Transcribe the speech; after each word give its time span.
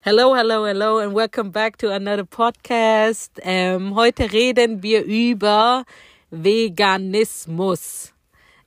Hello, 0.00 0.34
hello, 0.34 0.64
hello 0.64 0.98
and 0.98 1.14
welcome 1.14 1.50
back 1.50 1.76
to 1.76 1.92
another 1.92 2.24
podcast. 2.24 3.32
Ähm, 3.42 3.94
heute 3.94 4.32
reden 4.32 4.82
wir 4.82 5.04
über 5.04 5.84
Veganismus. 6.30 8.14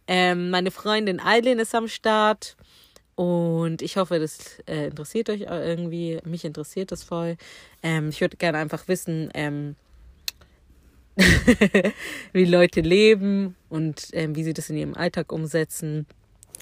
Ähm, 0.07 0.51
meine 0.51 0.69
Freundin 0.69 1.19
Eileen 1.19 1.57
ist 1.57 1.73
am 1.73 1.87
Start 1.87 2.55
und 3.15 3.81
ich 3.81 3.97
hoffe, 3.97 4.19
das 4.19 4.59
äh, 4.67 4.89
interessiert 4.89 5.31
euch 5.31 5.41
irgendwie. 5.41 6.19
Mich 6.23 6.45
interessiert 6.45 6.91
das 6.91 7.03
voll. 7.03 7.37
Ähm, 7.81 8.09
ich 8.09 8.21
würde 8.21 8.37
gerne 8.37 8.59
einfach 8.59 8.87
wissen, 8.87 9.31
ähm, 9.33 9.75
wie 12.33 12.45
Leute 12.45 12.81
leben 12.81 13.55
und 13.69 14.07
ähm, 14.13 14.35
wie 14.35 14.43
sie 14.43 14.53
das 14.53 14.69
in 14.69 14.77
ihrem 14.77 14.95
Alltag 14.95 15.31
umsetzen, 15.31 16.07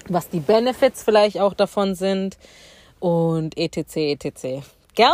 was 0.08 0.28
die 0.28 0.40
Benefits 0.40 1.02
vielleicht 1.02 1.38
auch 1.38 1.54
davon 1.54 1.94
sind 1.94 2.36
und 2.98 3.56
etc. 3.56 3.96
etc. 3.96 4.66
Gell? 4.94 5.08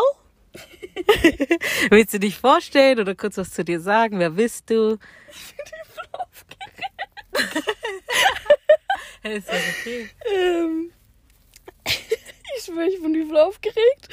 Willst 1.91 2.15
du 2.15 2.21
dich 2.21 2.37
vorstellen 2.39 2.99
oder 2.99 3.15
kurz 3.15 3.37
was 3.37 3.53
zu 3.53 3.65
dir 3.65 3.81
sagen? 3.81 4.19
Wer 4.19 4.31
bist 4.31 4.71
du? 4.71 4.99
Ich 5.31 5.55
bin 5.57 5.67
voll 5.85 6.21
aufgeregt. 6.21 6.93
hey, 9.23 9.39
ist 9.39 9.49
das 9.49 9.63
okay? 9.81 10.11
Ähm, 10.35 10.93
ich 11.87 12.65
schwöre, 12.65 12.89
ich 12.89 13.01
bin 13.01 13.15
übel 13.15 13.37
aufgeregt. 13.37 14.09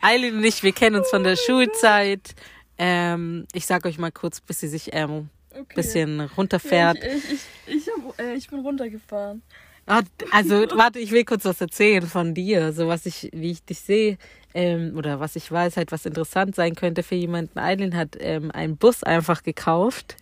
Eileen 0.00 0.36
und 0.36 0.44
ich, 0.44 0.62
wir 0.62 0.72
kennen 0.72 0.96
uns 0.96 1.10
von 1.10 1.24
der 1.24 1.36
Schulzeit. 1.36 2.34
Ähm, 2.78 3.46
ich 3.52 3.66
sag 3.66 3.84
euch 3.86 3.98
mal 3.98 4.12
kurz, 4.12 4.40
bis 4.40 4.60
sie 4.60 4.68
sich 4.68 4.90
ähm, 4.92 5.28
Okay. 5.50 5.74
bisschen 5.74 6.20
runterfährt. 6.20 7.02
Ja, 7.02 7.10
ich, 7.10 7.30
ich, 7.32 7.40
ich, 7.66 7.88
hab, 7.88 8.20
äh, 8.20 8.34
ich 8.34 8.48
bin 8.48 8.60
runtergefahren. 8.60 9.42
Ah, 9.86 10.02
Also, 10.30 10.66
warte, 10.76 10.98
ich 10.98 11.10
will 11.10 11.24
kurz 11.24 11.44
was 11.46 11.60
erzählen 11.60 12.06
von 12.06 12.34
dir, 12.34 12.72
so 12.74 12.88
was 12.88 13.06
ich, 13.06 13.30
wie 13.32 13.50
ich 13.52 13.64
dich 13.64 13.80
sehe, 13.80 14.18
ähm, 14.54 14.94
oder 14.96 15.18
was 15.18 15.34
ich 15.34 15.50
weiß, 15.50 15.76
halt 15.78 15.92
was 15.92 16.04
interessant 16.04 16.54
sein 16.54 16.74
könnte 16.74 17.02
für 17.02 17.14
jemanden. 17.14 17.58
Eileen 17.58 17.96
hat 17.96 18.16
ähm, 18.20 18.50
einen 18.50 18.76
Bus 18.76 19.02
einfach 19.02 19.42
gekauft, 19.42 20.16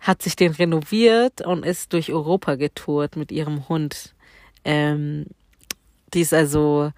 hat 0.00 0.22
sich 0.22 0.36
den 0.36 0.52
renoviert 0.52 1.42
und 1.46 1.64
ist 1.66 1.92
durch 1.92 2.12
Europa 2.12 2.54
getourt 2.54 3.16
mit 3.16 3.30
ihrem 3.30 3.68
Hund. 3.68 4.14
Ähm, 4.64 5.26
die 6.14 6.20
ist 6.22 6.32
also 6.32 6.90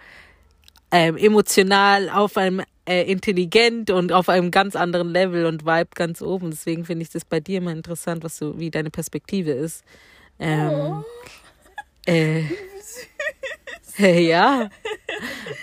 ähm, 0.93 1.17
emotional 1.17 2.09
auf 2.09 2.37
einem 2.37 2.63
äh, 2.87 3.03
intelligent 3.11 3.91
und 3.91 4.13
auf 4.13 4.29
einem 4.29 4.51
ganz 4.51 4.77
anderen 4.77 5.11
Level 5.11 5.47
und 5.47 5.65
vibe 5.67 5.91
ganz 5.95 6.23
oben. 6.23 6.51
Deswegen 6.51 6.85
finde 6.85 7.03
ich 7.03 7.11
das 7.11 7.25
bei 7.25 7.41
dir 7.41 7.59
immer 7.59 7.73
interessant, 7.73 8.25
was 8.25 8.37
so 8.39 8.59
wie 8.59 8.71
deine 8.71 8.91
Perspektive 8.91 9.53
ist. 9.53 9.85
Ähm, 10.39 10.71
Oh. 10.71 11.05
äh, 12.07 12.41
äh, 12.41 12.45
ja. 13.99 14.69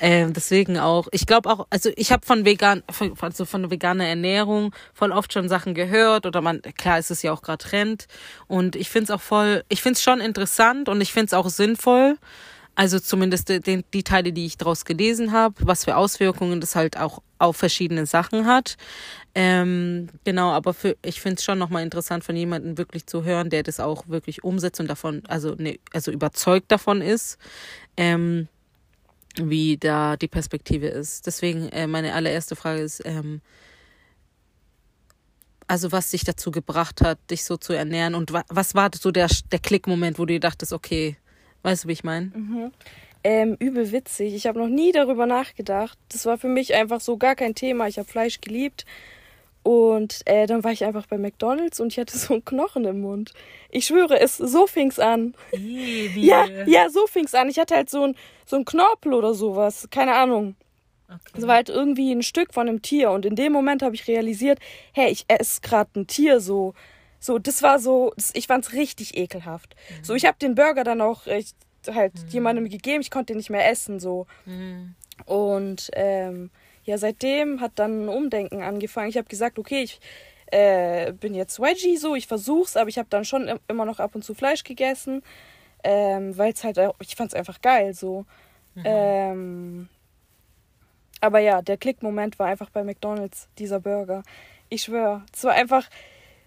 Ähm, 0.02 0.34
deswegen 0.34 0.78
auch. 0.80 1.08
Ich 1.12 1.26
glaube 1.26 1.50
auch, 1.50 1.68
also 1.70 1.92
ich 1.96 2.12
habe 2.12 2.26
von 2.26 2.46
vegan, 2.46 2.84
von, 2.90 3.14
also 3.22 3.46
von 3.46 3.70
veganer 3.72 4.06
Ernährung 4.08 4.74
voll 4.94 5.12
oft 5.12 5.34
schon 5.34 5.50
Sachen 5.50 5.74
gehört 5.76 6.26
oder 6.26 6.42
man, 6.42 6.62
klar 6.78 7.00
ist 7.00 7.12
es 7.12 7.22
ja 7.22 7.32
auch 7.32 7.42
gerade 7.42 7.64
Trend 7.64 8.08
und 8.48 8.76
ich 8.76 8.90
finde 8.90 9.06
es 9.06 9.12
auch 9.12 9.22
voll, 9.22 9.64
ich 9.70 9.82
finde 9.82 9.98
es 9.98 10.04
schon 10.04 10.22
interessant 10.22 10.90
und 10.90 11.02
ich 11.02 11.14
finde 11.14 11.28
es 11.28 11.34
auch 11.34 11.50
sinnvoll. 11.50 12.18
Also 12.76 13.00
zumindest 13.00 13.50
die, 13.50 13.60
die, 13.60 13.86
die 13.94 14.04
Teile, 14.04 14.34
die 14.34 14.46
ich 14.46 14.58
daraus 14.58 14.84
gelesen 14.84 15.32
habe, 15.32 15.56
was 15.60 15.86
für 15.86 15.96
Auswirkungen 15.96 16.60
das 16.60 16.76
halt 16.76 16.98
auch 16.98 17.22
auf 17.38 17.58
verschiedene 17.58 18.06
Sachen 18.08 18.48
hat. 18.48 18.78
Ähm, 19.36 20.08
genau, 20.24 20.52
aber 20.52 20.74
für, 20.74 20.98
ich 21.04 21.22
finde 21.22 21.36
es 21.36 21.44
schon 21.44 21.60
nochmal 21.60 21.84
interessant 21.84 22.24
von 22.24 22.36
jemandem 22.36 22.78
wirklich 22.78 23.06
zu 23.06 23.24
hören, 23.24 23.50
der 23.50 23.62
das 23.64 23.80
auch 23.80 24.08
wirklich 24.08 24.44
umsetzt 24.44 24.80
und 24.80 24.88
davon, 24.88 25.22
also, 25.28 25.56
ne, 25.56 25.80
also 25.92 26.12
überzeugt 26.12 26.72
davon 26.72 27.02
ist, 27.02 27.38
ähm, 27.96 28.48
wie 29.36 29.78
da 29.78 30.16
die 30.18 30.28
Perspektive 30.28 30.88
ist. 30.88 31.28
Deswegen 31.28 31.70
äh, 31.70 31.86
meine 31.86 32.14
allererste 32.14 32.56
Frage 32.56 32.82
ist, 32.82 33.02
ähm, 33.06 33.42
also 35.68 35.92
was 35.92 36.12
dich 36.12 36.24
dazu 36.24 36.52
gebracht 36.52 37.02
hat, 37.02 37.20
dich 37.30 37.46
so 37.46 37.58
zu 37.58 37.74
ernähren 37.74 38.16
und 38.16 38.34
wa 38.34 38.44
was 38.50 38.76
war 38.76 38.90
so 39.00 39.12
der, 39.12 39.30
der 39.52 39.60
Klickmoment, 39.60 40.20
wo 40.20 40.26
du 40.26 40.34
dir 40.34 40.40
dachtest, 40.40 40.74
okay, 40.74 41.18
weißt 41.64 41.84
du, 41.84 41.88
wie 41.88 41.94
ich 41.94 42.04
meine? 42.04 42.32
Ähm, 43.24 43.56
übel 43.60 43.92
witzig. 43.92 44.34
Ich 44.36 44.48
habe 44.48 44.60
noch 44.60 44.68
nie 44.68 44.92
darüber 44.92 45.26
nachgedacht. 45.26 45.98
Das 46.10 46.26
war 46.26 46.38
für 46.38 46.50
mich 46.50 46.74
einfach 46.76 47.00
so 47.00 47.18
gar 47.18 47.36
kein 47.36 47.56
Thema. 47.56 47.88
Ich 47.88 47.98
habe 47.98 48.08
Fleisch 48.08 48.42
geliebt. 48.42 48.86
Und 49.64 50.22
äh, 50.26 50.46
dann 50.46 50.66
war 50.66 50.74
ich 50.74 50.84
einfach 50.84 51.08
bei 51.08 51.18
McDonalds 51.18 51.80
und 51.80 51.94
ich 51.94 52.00
hatte 52.00 52.18
so 52.18 52.34
einen 52.34 52.46
Knochen 52.46 52.84
im 52.86 53.00
Mund. 53.02 53.32
Ich 53.72 53.86
schwöre, 53.86 54.20
es 54.20 54.38
so 54.38 54.68
fing's 54.68 55.00
an. 55.00 55.34
Ja, 55.54 56.46
ja, 56.68 56.90
so 56.90 57.08
fing's 57.08 57.34
an. 57.34 57.50
Ich 57.50 57.58
hatte 57.58 57.76
halt 57.76 57.90
so 57.90 58.04
ein, 58.04 58.16
so 58.46 58.62
Knorpel 58.64 59.14
oder 59.14 59.34
sowas. 59.34 59.88
Keine 59.90 60.16
Ahnung. 60.16 60.56
Es 61.36 61.48
war 61.48 61.56
halt 61.56 61.70
irgendwie 61.70 62.12
ein 62.12 62.24
Stück 62.24 62.54
von 62.54 62.68
einem 62.68 62.82
Tier. 62.82 63.12
Und 63.12 63.26
in 63.26 63.36
dem 63.36 63.54
Moment 63.54 63.84
habe 63.84 63.96
ich 63.96 64.08
realisiert, 64.08 64.60
hey, 64.92 65.12
ich 65.12 65.26
esse 65.28 65.62
gerade 65.62 65.92
ein 65.96 66.08
Tier 66.08 66.40
so. 66.40 66.74
So, 67.26 67.40
das 67.40 67.62
war 67.64 67.80
so, 67.80 68.12
das, 68.18 68.32
ich 68.36 68.48
fand's 68.48 68.74
richtig 68.74 69.16
ekelhaft. 69.18 69.76
So, 70.02 70.14
ich 70.14 70.26
habe 70.26 70.38
den 70.40 70.56
Burger 70.56 70.84
dann 70.84 71.00
auch 71.00 71.26
echt 71.26 71.56
halt 71.90 72.12
jemandem 72.34 72.68
gegeben. 72.70 73.00
Ich 73.02 73.12
konnte 73.12 73.28
den 73.34 73.38
nicht 73.38 73.50
mehr 73.50 73.70
essen, 73.70 74.00
so. 74.02 74.28
Und 75.26 75.90
ähm, 75.94 76.50
ja, 76.84 76.98
seitdem 76.98 77.62
hat 77.62 77.72
dann 77.76 78.06
ein 78.06 78.10
Umdenken 78.10 78.62
angefangen. 78.62 79.08
Ich 79.10 79.16
habe 79.18 79.30
gesagt, 79.30 79.58
okay, 79.58 79.84
ich 79.84 80.02
äh, 80.48 81.14
bin 81.14 81.34
jetzt 81.34 81.62
Veggie 81.62 81.96
so, 81.96 82.14
ich 82.16 82.28
versuch's, 82.28 82.76
aber 82.76 82.90
ich 82.90 82.98
habe 82.98 83.08
dann 83.10 83.24
schon 83.24 83.48
im- 83.48 83.60
immer 83.70 83.86
noch 83.86 84.00
ab 84.00 84.16
und 84.16 84.26
zu 84.26 84.34
Fleisch 84.34 84.66
gegessen, 84.66 85.24
ähm, 85.86 86.38
weil 86.38 86.52
es 86.52 86.64
halt, 86.66 86.78
ich 87.00 87.16
fand's 87.16 87.34
einfach 87.34 87.62
geil 87.62 87.94
so. 87.94 88.26
Ähm, 88.84 89.88
aber 91.22 91.40
ja, 91.40 91.62
der 91.62 91.78
Klickmoment 91.78 92.38
war 92.38 92.48
einfach 92.48 92.70
bei 92.70 92.84
McDonald's, 92.84 93.48
dieser 93.58 93.80
Burger. 93.80 94.24
Ich 94.70 94.82
schwöre, 94.84 95.24
es 95.34 95.44
war 95.46 95.54
einfach 95.54 95.88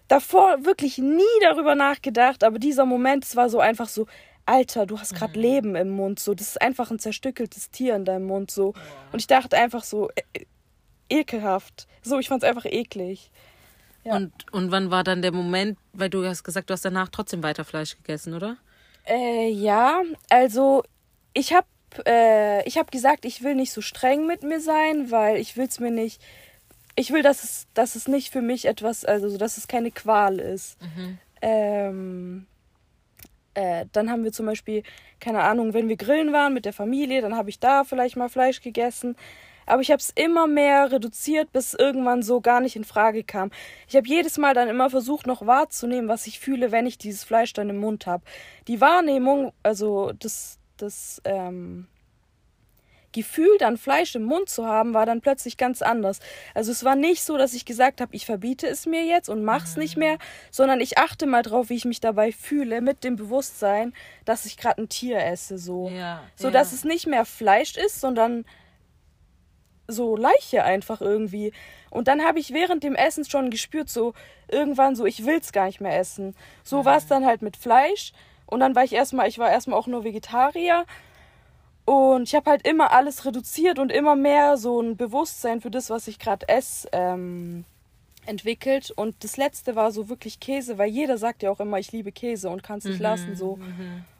davor 0.07 0.65
wirklich 0.65 0.97
nie 0.97 1.23
darüber 1.41 1.75
nachgedacht, 1.75 2.43
aber 2.43 2.59
dieser 2.59 2.85
Moment, 2.85 3.25
es 3.25 3.35
war 3.35 3.49
so 3.49 3.59
einfach 3.59 3.87
so, 3.87 4.07
Alter, 4.45 4.85
du 4.85 4.97
hast 4.97 5.13
gerade 5.13 5.37
Leben 5.37 5.75
im 5.75 5.89
Mund, 5.89 6.19
so, 6.19 6.33
das 6.33 6.49
ist 6.49 6.61
einfach 6.61 6.89
ein 6.89 6.99
zerstückeltes 6.99 7.69
Tier 7.69 7.95
in 7.95 8.05
deinem 8.05 8.25
Mund, 8.25 8.49
so. 8.49 8.73
Und 9.11 9.19
ich 9.19 9.27
dachte 9.27 9.57
einfach 9.57 9.83
so, 9.83 10.09
äh, 10.33 10.45
ekelhaft. 11.09 11.87
So, 12.01 12.17
ich 12.19 12.29
fand's 12.29 12.45
einfach 12.45 12.65
eklig. 12.65 13.29
Ja. 14.03 14.15
Und, 14.15 14.31
und 14.53 14.71
wann 14.71 14.89
war 14.89 15.03
dann 15.03 15.21
der 15.21 15.33
Moment, 15.33 15.77
weil 15.91 16.09
du 16.09 16.25
hast 16.25 16.43
gesagt, 16.43 16.69
du 16.69 16.73
hast 16.73 16.85
danach 16.85 17.09
trotzdem 17.09 17.43
weiter 17.43 17.65
Fleisch 17.65 17.97
gegessen, 17.97 18.33
oder? 18.33 18.55
Äh, 19.05 19.49
ja, 19.49 20.01
also 20.29 20.83
ich 21.33 21.53
habe 21.53 21.67
äh, 22.05 22.65
ich 22.67 22.77
habe 22.77 22.91
gesagt, 22.91 23.25
ich 23.25 23.43
will 23.43 23.55
nicht 23.55 23.71
so 23.71 23.81
streng 23.81 24.27
mit 24.27 24.43
mir 24.43 24.59
sein, 24.59 25.11
weil 25.11 25.37
ich 25.37 25.57
will's 25.57 25.79
mir 25.79 25.91
nicht 25.91 26.21
ich 26.97 27.13
will, 27.13 27.21
dass 27.21 27.43
es 27.43 27.67
dass 27.73 27.95
es 27.95 28.07
nicht 28.07 28.33
für 28.33 28.41
mich 28.41 28.65
etwas, 28.65 29.05
also 29.05 29.29
so, 29.29 29.37
dass 29.37 29.57
es 29.57 29.67
keine 29.67 29.91
Qual 29.91 30.39
ist. 30.39 30.77
Ähm, 31.41 32.47
äh, 33.53 33.85
dann 33.91 34.09
haben 34.09 34.23
wir 34.23 34.33
zum 34.33 34.47
Beispiel, 34.47 34.83
keine 35.19 35.43
Ahnung, 35.43 35.73
wenn 35.73 35.89
wir 35.89 35.95
grillen 35.95 36.33
waren 36.33 36.53
mit 36.53 36.65
der 36.65 36.73
Familie, 36.73 37.21
dann 37.21 37.35
habe 37.35 37.49
ich 37.49 37.59
da 37.59 37.83
vielleicht 37.83 38.17
mal 38.17 38.29
Fleisch 38.29 38.61
gegessen. 38.61 39.15
Aber 39.67 39.81
ich 39.81 39.91
habe 39.91 39.99
es 39.99 40.11
immer 40.15 40.47
mehr 40.47 40.91
reduziert, 40.91 41.51
bis 41.51 41.73
irgendwann 41.73 42.23
so 42.23 42.41
gar 42.41 42.61
nicht 42.61 42.75
in 42.75 42.85
Frage 42.85 43.23
kam. 43.23 43.51
Ich 43.87 43.95
habe 43.95 44.07
jedes 44.07 44.37
Mal 44.37 44.53
dann 44.53 44.69
immer 44.69 44.89
versucht, 44.89 45.27
noch 45.27 45.45
wahrzunehmen, 45.45 46.07
was 46.07 46.25
ich 46.25 46.39
fühle, 46.39 46.71
wenn 46.71 46.87
ich 46.87 46.97
dieses 46.97 47.23
Fleisch 47.23 47.53
dann 47.53 47.69
im 47.69 47.77
Mund 47.77 48.07
habe. 48.07 48.23
Die 48.67 48.81
Wahrnehmung, 48.81 49.53
also 49.63 50.13
das, 50.17 50.57
das 50.77 51.21
ähm, 51.25 51.87
Gefühl, 53.17 53.57
dann 53.59 53.77
Fleisch 53.77 54.15
im 54.15 54.23
Mund 54.23 54.49
zu 54.49 54.65
haben, 54.65 54.93
war 54.93 55.05
dann 55.05 55.21
plötzlich 55.21 55.57
ganz 55.57 55.81
anders. 55.81 56.19
Also 56.53 56.71
es 56.71 56.83
war 56.83 56.95
nicht 56.95 57.23
so, 57.23 57.37
dass 57.37 57.53
ich 57.53 57.65
gesagt 57.65 57.99
habe, 57.99 58.15
ich 58.15 58.25
verbiete 58.25 58.67
es 58.67 58.85
mir 58.85 59.03
jetzt 59.03 59.29
und 59.29 59.43
mach's 59.43 59.75
nicht 59.75 59.97
mehr, 59.97 60.17
sondern 60.51 60.79
ich 60.79 60.97
achte 60.97 61.25
mal 61.25 61.43
drauf, 61.43 61.69
wie 61.69 61.75
ich 61.75 61.85
mich 61.85 61.99
dabei 61.99 62.31
fühle, 62.31 62.81
mit 62.81 63.03
dem 63.03 63.15
Bewusstsein, 63.15 63.93
dass 64.25 64.45
ich 64.45 64.57
gerade 64.57 64.81
ein 64.81 64.89
Tier 64.89 65.19
esse, 65.23 65.57
so. 65.57 65.89
Ja, 65.89 66.23
so 66.35 66.47
ja. 66.47 66.53
dass 66.53 66.73
es 66.73 66.83
nicht 66.83 67.07
mehr 67.07 67.25
Fleisch 67.25 67.75
ist, 67.75 67.99
sondern 67.99 68.45
so 69.87 70.15
Leiche 70.17 70.63
einfach 70.63 71.01
irgendwie. 71.01 71.53
Und 71.89 72.07
dann 72.07 72.23
habe 72.23 72.39
ich 72.39 72.53
während 72.53 72.83
dem 72.83 72.95
Essen 72.95 73.25
schon 73.25 73.49
gespürt, 73.49 73.89
so 73.89 74.13
irgendwann 74.47 74.95
so, 74.95 75.05
ich 75.05 75.25
will's 75.25 75.51
gar 75.51 75.65
nicht 75.65 75.81
mehr 75.81 75.97
essen. 75.97 76.35
So 76.63 76.85
war 76.85 76.97
es 76.97 77.07
dann 77.07 77.25
halt 77.25 77.41
mit 77.41 77.57
Fleisch. 77.57 78.11
Und 78.45 78.59
dann 78.61 78.75
war 78.75 78.83
ich 78.83 78.93
erstmal, 78.93 79.27
ich 79.27 79.39
war 79.39 79.51
erstmal 79.51 79.77
auch 79.77 79.87
nur 79.87 80.03
Vegetarier. 80.03 80.85
Und 81.87 82.23
ich 82.23 82.35
habe 82.35 82.49
halt 82.49 82.67
immer 82.67 82.91
alles 82.91 83.23
reduziert 83.23 83.79
und 83.79 83.93
immer 83.93 84.17
mehr 84.17 84.57
so 84.57 84.81
ein 84.81 84.97
Bewusstsein 84.97 85.61
für 85.61 85.71
das, 85.71 85.89
was 85.89 86.09
ich 86.09 86.19
gerade 86.19 86.49
esse, 86.49 86.89
ähm, 86.91 87.63
entwickelt. 88.25 88.91
Und 88.91 89.23
das 89.23 89.37
letzte 89.37 89.77
war 89.77 89.93
so 89.93 90.09
wirklich 90.09 90.41
Käse, 90.41 90.77
weil 90.77 90.89
jeder 90.89 91.17
sagt 91.17 91.43
ja 91.43 91.49
auch 91.49 91.61
immer, 91.61 91.79
ich 91.79 91.93
liebe 91.93 92.11
Käse 92.11 92.49
und 92.49 92.61
kann 92.61 92.79
es 92.79 92.83
nicht 92.83 92.99
lassen. 92.99 93.37
So. 93.37 93.57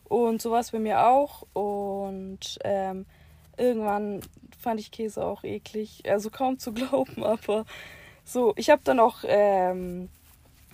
Und 0.06 0.42
so 0.42 0.52
war 0.52 0.62
es 0.62 0.72
bei 0.72 0.80
mir 0.80 1.08
auch. 1.08 1.46
Und 1.52 2.58
ähm, 2.64 3.06
irgendwann 3.58 4.22
fand 4.58 4.80
ich 4.80 4.90
Käse 4.90 5.26
auch 5.26 5.44
eklig. 5.44 6.04
Also 6.08 6.30
kaum 6.30 6.60
zu 6.60 6.72
glauben, 6.72 7.22
aber 7.26 7.66
so, 8.24 8.54
ich 8.56 8.70
habe 8.70 8.82
dann 8.86 9.02
auch 9.02 9.26
ähm, 9.28 10.08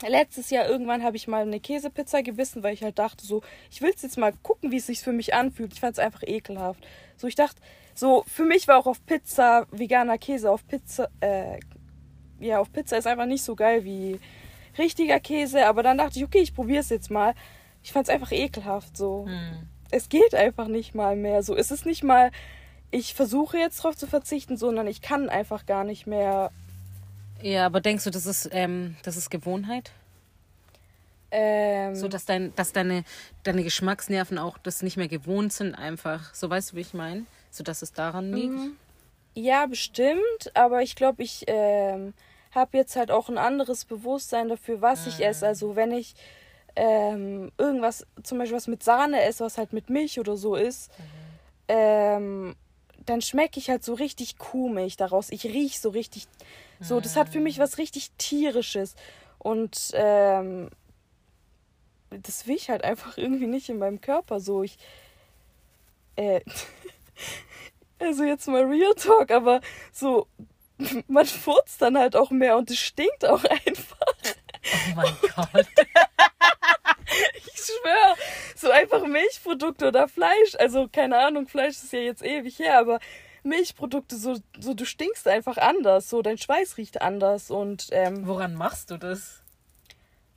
letztes 0.01 0.50
Jahr 0.50 0.68
irgendwann 0.68 1.04
habe 1.04 1.16
ich 1.16 1.28
mal 1.28 1.44
eine 1.44 1.60
Käsepizza 1.60 2.22
gebissen, 2.22 2.63
weil 2.63 2.74
ich 2.74 2.84
halt 2.84 3.00
dachte, 3.00 3.25
so, 3.25 3.42
ich 3.72 3.81
will 3.81 3.90
jetzt 3.90 4.18
mal 4.18 4.34
gucken, 4.44 4.72
wie 4.72 4.78
es 4.78 4.88
sich 4.88 5.00
für 5.00 5.13
mich 5.13 5.34
anfühlt. 5.34 5.74
Ich 5.74 5.80
fand 5.80 5.94
es 5.94 6.00
einfach 6.00 6.24
ekelhaft. 6.24 6.86
So, 7.18 7.28
ich 7.28 7.36
dachte, 7.36 7.62
so, 7.95 8.24
für 8.28 8.44
mich 8.44 8.68
war 8.68 8.78
auch 8.78 8.88
auf 8.88 9.06
Pizza 9.06 9.68
veganer 9.72 10.18
Käse 10.18 10.50
auf 10.50 10.68
Pizza, 10.68 11.10
äh, 11.19 11.60
ja, 12.40 12.60
auf 12.60 12.72
Pizza 12.72 12.98
ist 12.98 13.07
einfach 13.07 13.25
nicht 13.25 13.44
so 13.44 13.56
geil 13.56 13.86
wie 13.86 14.19
richtiger 14.78 15.19
Käse. 15.19 15.66
Aber 15.68 15.84
dann 15.84 15.98
dachte 15.98 16.19
ich, 16.19 16.25
okay, 16.25 16.40
ich 16.40 16.56
probiere 16.56 16.81
es 16.81 16.90
jetzt 16.90 17.12
mal. 17.12 17.34
Ich 17.84 17.92
fand 17.92 18.07
es 18.07 18.13
einfach 18.13 18.31
ekelhaft, 18.31 18.98
so. 18.98 19.25
Hm. 19.28 19.68
Es 19.92 20.10
geht 20.10 20.34
einfach 20.34 20.68
nicht 20.68 20.95
mal 20.95 21.16
mehr. 21.16 21.44
So, 21.44 21.56
es 21.56 21.69
ist 21.69 21.86
nicht 21.86 22.04
mal, 22.04 22.31
ich 22.90 23.13
versuche 23.13 23.57
jetzt 23.57 23.78
drauf 23.84 23.95
zu 23.95 24.07
verzichten, 24.07 24.57
sondern 24.57 24.88
ich 24.88 25.01
kann 25.01 25.30
einfach 25.30 25.66
gar 25.66 25.84
nicht 25.84 26.07
mehr. 26.07 26.51
Ja, 27.44 27.66
aber 27.66 27.81
denkst 27.81 28.06
du, 28.06 28.10
das 28.10 28.25
ist, 28.25 28.50
ähm, 28.51 28.95
das 29.04 29.18
ist 29.18 29.30
Gewohnheit? 29.30 29.92
Ähm, 31.31 31.95
So, 31.95 32.07
dass, 32.07 32.25
dein, 32.25 32.56
dass 32.56 32.72
deine, 32.72 33.04
deine 33.44 33.63
Geschmacksnerven 33.63 34.38
auch 34.38 34.57
das 34.57 34.81
nicht 34.81 34.98
mehr 34.98 35.07
gewohnt 35.07 35.51
sind, 35.51 35.75
einfach. 35.75 36.34
So 36.34 36.50
weißt 36.50 36.72
du, 36.72 36.75
wie 36.78 36.81
ich 36.81 36.94
meine? 36.94 37.25
So, 37.51 37.63
dass 37.63 37.81
es 37.81 37.92
daran 37.92 38.31
liegt. 38.31 38.60
Ja, 39.36 39.66
bestimmt, 39.66 40.51
aber 40.54 40.84
ich 40.84 40.95
glaube, 40.95 41.24
ich 41.24 41.44
ähm, 41.48 42.13
habe 42.51 42.78
jetzt 42.78 42.95
halt 42.95 43.10
auch 43.12 43.30
ein 43.30 43.38
anderes 43.40 43.86
Bewusstsein 43.86 44.48
dafür, 44.48 44.81
was 44.81 45.07
ich 45.07 45.25
esse. 45.25 45.48
Also 45.48 45.75
wenn 45.75 45.92
ich 45.92 46.13
ähm, 46.75 47.51
irgendwas, 47.57 48.06
zum 48.22 48.38
Beispiel 48.38 48.56
was 48.56 48.68
mit 48.68 48.84
Sahne 48.84 49.22
esse, 49.24 49.44
was 49.44 49.57
halt 49.57 49.74
mit 49.74 49.90
Milch 49.90 50.19
oder 50.19 50.38
so 50.38 50.56
ist, 50.56 50.92
ähm, 51.68 52.56
dann 53.06 53.22
schmecke 53.22 53.60
ich 53.60 53.69
halt 53.69 53.84
so 53.84 53.95
richtig 53.95 54.38
Kuhmilch 54.38 54.98
daraus. 54.98 55.30
Ich 55.31 55.45
riech 55.45 55.80
so 55.80 55.90
richtig, 55.90 56.28
so, 56.80 57.00
das 57.00 57.16
hat 57.16 57.30
für 57.30 57.40
mich 57.40 57.60
was 57.60 57.78
richtig 57.78 58.12
tierisches. 58.18 58.96
Und 59.40 59.92
ähm, 59.94 60.70
das 62.10 62.48
will 62.48 62.56
ich 62.56 62.70
halt 62.70 62.84
einfach 62.84 63.18
irgendwie 63.18 63.48
nicht 63.48 63.70
in 63.70 63.80
meinem 63.80 64.02
Körper 64.02 64.40
so. 64.40 64.64
Ich, 64.64 64.78
äh, 66.16 66.42
also 68.00 68.24
jetzt 68.24 68.48
mal 68.48 68.64
Real 68.64 68.94
Talk, 68.96 69.31
aber 69.31 69.62
so, 69.92 70.28
man 71.08 71.25
furzt 71.25 71.81
dann 71.81 71.98
halt 71.98 72.16
auch 72.16 72.31
mehr 72.31 72.58
und 72.58 72.70
es 72.70 72.80
stinkt 72.80 73.26
auch 73.26 73.44
einfach. 73.44 73.98
Oh 74.92 74.96
mein 74.96 75.16
Gott. 75.36 75.68
Ich 77.36 77.54
schwöre, 77.54 78.16
so 78.56 78.72
einfach 78.72 79.06
Milchprodukte 79.06 79.88
oder 79.90 80.08
Fleisch, 80.08 80.56
also 80.58 80.88
keine 80.88 81.18
Ahnung, 81.18 81.48
Fleisch 81.48 81.76
ist 81.76 81.94
ja 81.94 82.00
jetzt 82.00 82.24
ewig 82.24 82.60
her, 82.60 82.80
aber 82.80 83.00
Milchprodukte, 83.44 84.16
so, 84.16 84.38
so 84.60 84.74
du 84.74 84.86
stinkst 84.86 85.28
einfach 85.28 85.57
anders, 85.57 86.10
so 86.10 86.22
dein 86.22 86.38
Schweiß 86.38 86.78
riecht 86.78 87.01
anders 87.01 87.51
und 87.51 87.88
ähm, 87.92 88.25
Woran 88.25 88.56
machst 88.56 88.92
du 88.92 88.98
das? 88.98 89.42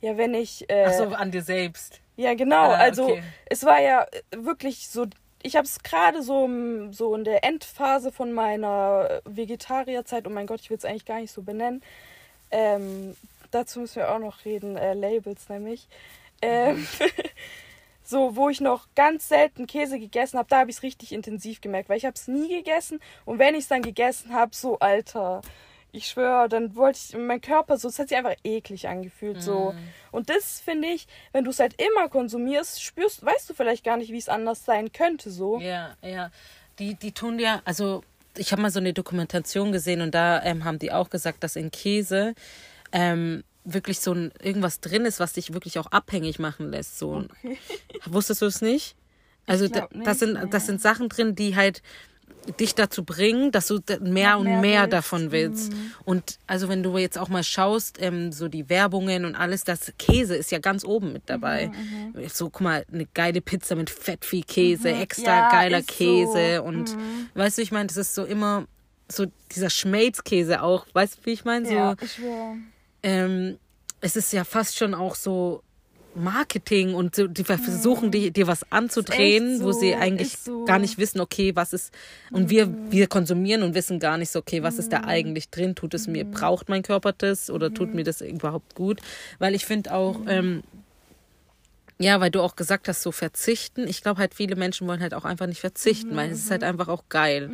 ja, 0.01 0.17
wenn 0.17 0.33
ich 0.33 0.69
äh, 0.69 0.85
Ach 0.87 0.93
so, 0.93 1.03
an 1.15 1.31
dir 1.31 1.41
selbst. 1.41 2.01
Ja, 2.15 2.33
genau. 2.33 2.71
Ah, 2.71 2.75
also 2.75 3.11
okay. 3.11 3.23
es 3.45 3.63
war 3.63 3.81
ja 3.81 4.03
äh, 4.03 4.37
wirklich 4.37 4.89
so. 4.89 5.05
Ich 5.43 5.55
habe 5.55 5.65
es 5.65 5.83
gerade 5.83 6.23
so, 6.23 6.49
so 6.91 7.15
in 7.15 7.23
der 7.23 7.43
Endphase 7.43 8.11
von 8.11 8.33
meiner 8.33 9.21
Vegetarierzeit. 9.23 10.27
Oh 10.27 10.31
mein 10.31 10.47
Gott, 10.47 10.61
ich 10.61 10.69
will 10.69 10.77
es 10.77 10.85
eigentlich 10.85 11.05
gar 11.05 11.19
nicht 11.21 11.31
so 11.31 11.43
benennen. 11.43 11.83
Ähm, 12.51 13.15
dazu 13.51 13.79
müssen 13.79 13.97
wir 13.97 14.11
auch 14.11 14.19
noch 14.19 14.45
reden. 14.45 14.75
Äh, 14.77 14.93
Labels 14.93 15.47
nämlich. 15.47 15.87
Ähm, 16.41 16.87
so, 18.07 18.37
wo 18.37 18.47
ich 18.47 18.61
noch 18.61 18.87
ganz 18.95 19.27
selten 19.27 19.67
Käse 19.67 19.99
gegessen 19.99 20.37
habe, 20.37 20.47
da 20.49 20.59
habe 20.59 20.69
ich 20.69 20.77
es 20.77 20.83
richtig 20.83 21.11
intensiv 21.11 21.59
gemerkt, 21.59 21.89
weil 21.89 21.97
ich 21.97 22.05
habe 22.05 22.15
es 22.15 22.27
nie 22.29 22.47
gegessen. 22.47 22.99
Und 23.25 23.37
wenn 23.37 23.53
ich 23.53 23.61
es 23.61 23.67
dann 23.67 23.81
gegessen 23.81 24.33
habe, 24.33 24.55
so 24.55 24.79
Alter. 24.79 25.41
Ich 25.93 26.07
schwöre, 26.07 26.49
dann 26.49 26.75
wollte 26.75 26.99
ich, 26.99 27.17
mein 27.17 27.41
Körper 27.41 27.77
so, 27.77 27.87
es 27.87 27.97
hat 27.97 28.09
sich 28.09 28.17
einfach 28.17 28.35
eklig 28.43 28.87
angefühlt, 28.87 29.41
so. 29.41 29.73
Und 30.11 30.29
das 30.29 30.59
finde 30.59 30.89
ich, 30.89 31.07
wenn 31.31 31.45
du 31.45 31.49
es 31.49 31.59
halt 31.59 31.81
immer 31.81 32.09
konsumierst, 32.09 32.83
spürst, 32.83 33.25
weißt 33.25 33.49
du 33.49 33.53
vielleicht 33.53 33.85
gar 33.85 33.97
nicht, 33.97 34.11
wie 34.11 34.17
es 34.17 34.29
anders 34.29 34.65
sein 34.65 34.91
könnte, 34.91 35.31
so. 35.31 35.59
Ja, 35.59 35.95
ja. 36.01 36.29
Die, 36.77 36.95
die 36.95 37.13
tun 37.13 37.39
ja, 37.39 37.61
also 37.65 38.03
ich 38.37 38.51
habe 38.51 38.61
mal 38.61 38.69
so 38.69 38.79
eine 38.79 38.93
Dokumentation 38.93 39.71
gesehen 39.71 40.01
und 40.01 40.13
da 40.13 40.43
ähm, 40.43 40.65
haben 40.65 40.77
die 40.77 40.91
auch 40.91 41.09
gesagt, 41.09 41.43
dass 41.43 41.55
in 41.55 41.71
Käse 41.71 42.35
ähm, 42.91 43.43
wirklich 43.73 43.99
so 43.99 44.13
ein 44.13 44.31
irgendwas 44.41 44.79
drin 44.79 45.05
ist, 45.05 45.19
was 45.19 45.33
dich 45.33 45.53
wirklich 45.53 45.77
auch 45.79 45.87
abhängig 45.87 46.39
machen 46.39 46.71
lässt. 46.71 46.97
So. 46.99 47.25
Wusstest 48.05 48.41
du 48.41 48.45
es 48.45 48.61
nicht? 48.61 48.95
Also 49.45 49.69
glaub 49.69 49.89
das 49.91 50.21
nicht, 50.21 50.35
sind 50.37 50.53
das 50.53 50.65
sind 50.65 50.81
Sachen 50.81 51.09
drin, 51.09 51.35
die 51.35 51.55
halt 51.55 51.81
dich 52.59 52.75
dazu 52.75 53.03
bringen, 53.03 53.51
dass 53.51 53.67
du 53.67 53.79
mehr 53.99 54.33
Noch 54.33 54.39
und 54.39 54.45
mehr 54.45 54.61
mehr 54.61 54.81
willst. 54.81 54.87
Mhm. 54.87 54.89
davon 54.91 55.31
willst. 55.31 55.73
Und 56.05 56.39
also 56.47 56.69
wenn 56.69 56.81
du 56.81 56.97
jetzt 56.97 57.17
auch 57.17 57.27
mal 57.27 57.43
schaust, 57.43 57.97
ähm, 58.01 58.31
so 58.31 58.47
die 58.47 58.69
Werbungen 58.69 59.25
und 59.25 59.35
alles, 59.35 59.65
das 59.65 59.91
Käse 59.99 60.35
ist 60.35 60.51
ja 60.51 60.59
ganz 60.59 60.85
oben 60.85 61.11
mit 61.11 61.23
dabei. 61.25 61.71
Mhm, 62.13 62.29
So, 62.29 62.49
guck 62.49 62.61
mal, 62.61 62.85
eine 62.91 63.05
geile 63.13 63.41
Pizza 63.41 63.75
mit 63.75 63.89
Fettvieh-Käse, 63.89 64.89
extra 64.91 65.39
Ja, 65.39 65.51
geiler 65.51 65.79
ist 65.79 65.89
so. 65.89 65.95
Käse 65.95 66.63
und 66.63 66.95
weißt 67.33 67.57
du, 67.57 67.61
ich 67.61 67.71
meine, 67.71 67.87
das 67.87 67.97
ist 67.97 68.15
so 68.15 68.23
immer 68.23 68.65
so 69.09 69.25
dieser 69.55 69.69
Schmelzkäse 69.69 70.61
auch, 70.61 70.85
weißt 70.93 71.17
du, 71.17 71.25
wie 71.25 71.31
ich 71.31 71.45
meine? 71.45 71.65
So, 71.65 71.73
Ja, 71.73 71.95
ich 72.01 72.13
schwöre. 72.13 72.55
Ähm, 73.03 73.57
es 74.01 74.15
ist 74.15 74.33
ja 74.33 74.43
fast 74.43 74.77
schon 74.77 74.93
auch 74.93 75.15
so 75.15 75.63
Marketing 76.17 76.93
und 76.93 77.15
so, 77.15 77.27
die 77.27 77.43
versuchen 77.43 78.11
die, 78.11 78.31
dir 78.31 78.47
was 78.47 78.71
anzudrehen, 78.71 79.55
echt 79.55 79.63
wo 79.63 79.71
sie 79.71 79.91
so, 79.91 79.97
eigentlich 79.97 80.37
so. 80.37 80.65
gar 80.65 80.79
nicht 80.79 80.97
wissen, 80.97 81.21
okay, 81.21 81.55
was 81.55 81.73
ist 81.73 81.93
und 82.31 82.49
wir 82.49 82.73
wir 82.89 83.07
konsumieren 83.07 83.63
und 83.63 83.75
wissen 83.75 83.99
gar 83.99 84.17
nicht 84.17 84.31
so, 84.31 84.39
okay, 84.39 84.63
was 84.63 84.79
ist 84.79 84.91
da 84.91 85.03
eigentlich 85.03 85.49
drin? 85.49 85.75
Tut 85.75 85.93
es 85.93 86.07
mir, 86.07 86.25
braucht 86.25 86.69
mein 86.69 86.81
Körper 86.81 87.13
das 87.13 87.49
oder 87.49 87.73
tut 87.73 87.93
mir 87.93 88.03
das 88.03 88.21
überhaupt 88.21 88.75
gut? 88.75 88.99
Weil 89.39 89.55
ich 89.55 89.65
finde 89.65 89.93
auch 89.93 90.19
ähm, 90.27 90.63
ja, 91.99 92.19
weil 92.19 92.29
du 92.29 92.41
auch 92.41 92.55
gesagt 92.55 92.87
hast, 92.87 93.01
so 93.01 93.11
verzichten. 93.11 93.87
Ich 93.87 94.03
glaube 94.03 94.19
halt, 94.19 94.35
viele 94.35 94.55
Menschen 94.55 94.87
wollen 94.87 95.01
halt 95.01 95.13
auch 95.15 95.25
einfach 95.25 95.47
nicht 95.47 95.61
verzichten, 95.61 96.15
weil 96.15 96.31
es 96.31 96.39
ist 96.39 96.51
halt 96.51 96.63
einfach 96.63 96.87
auch 96.89 97.05
geil. 97.09 97.49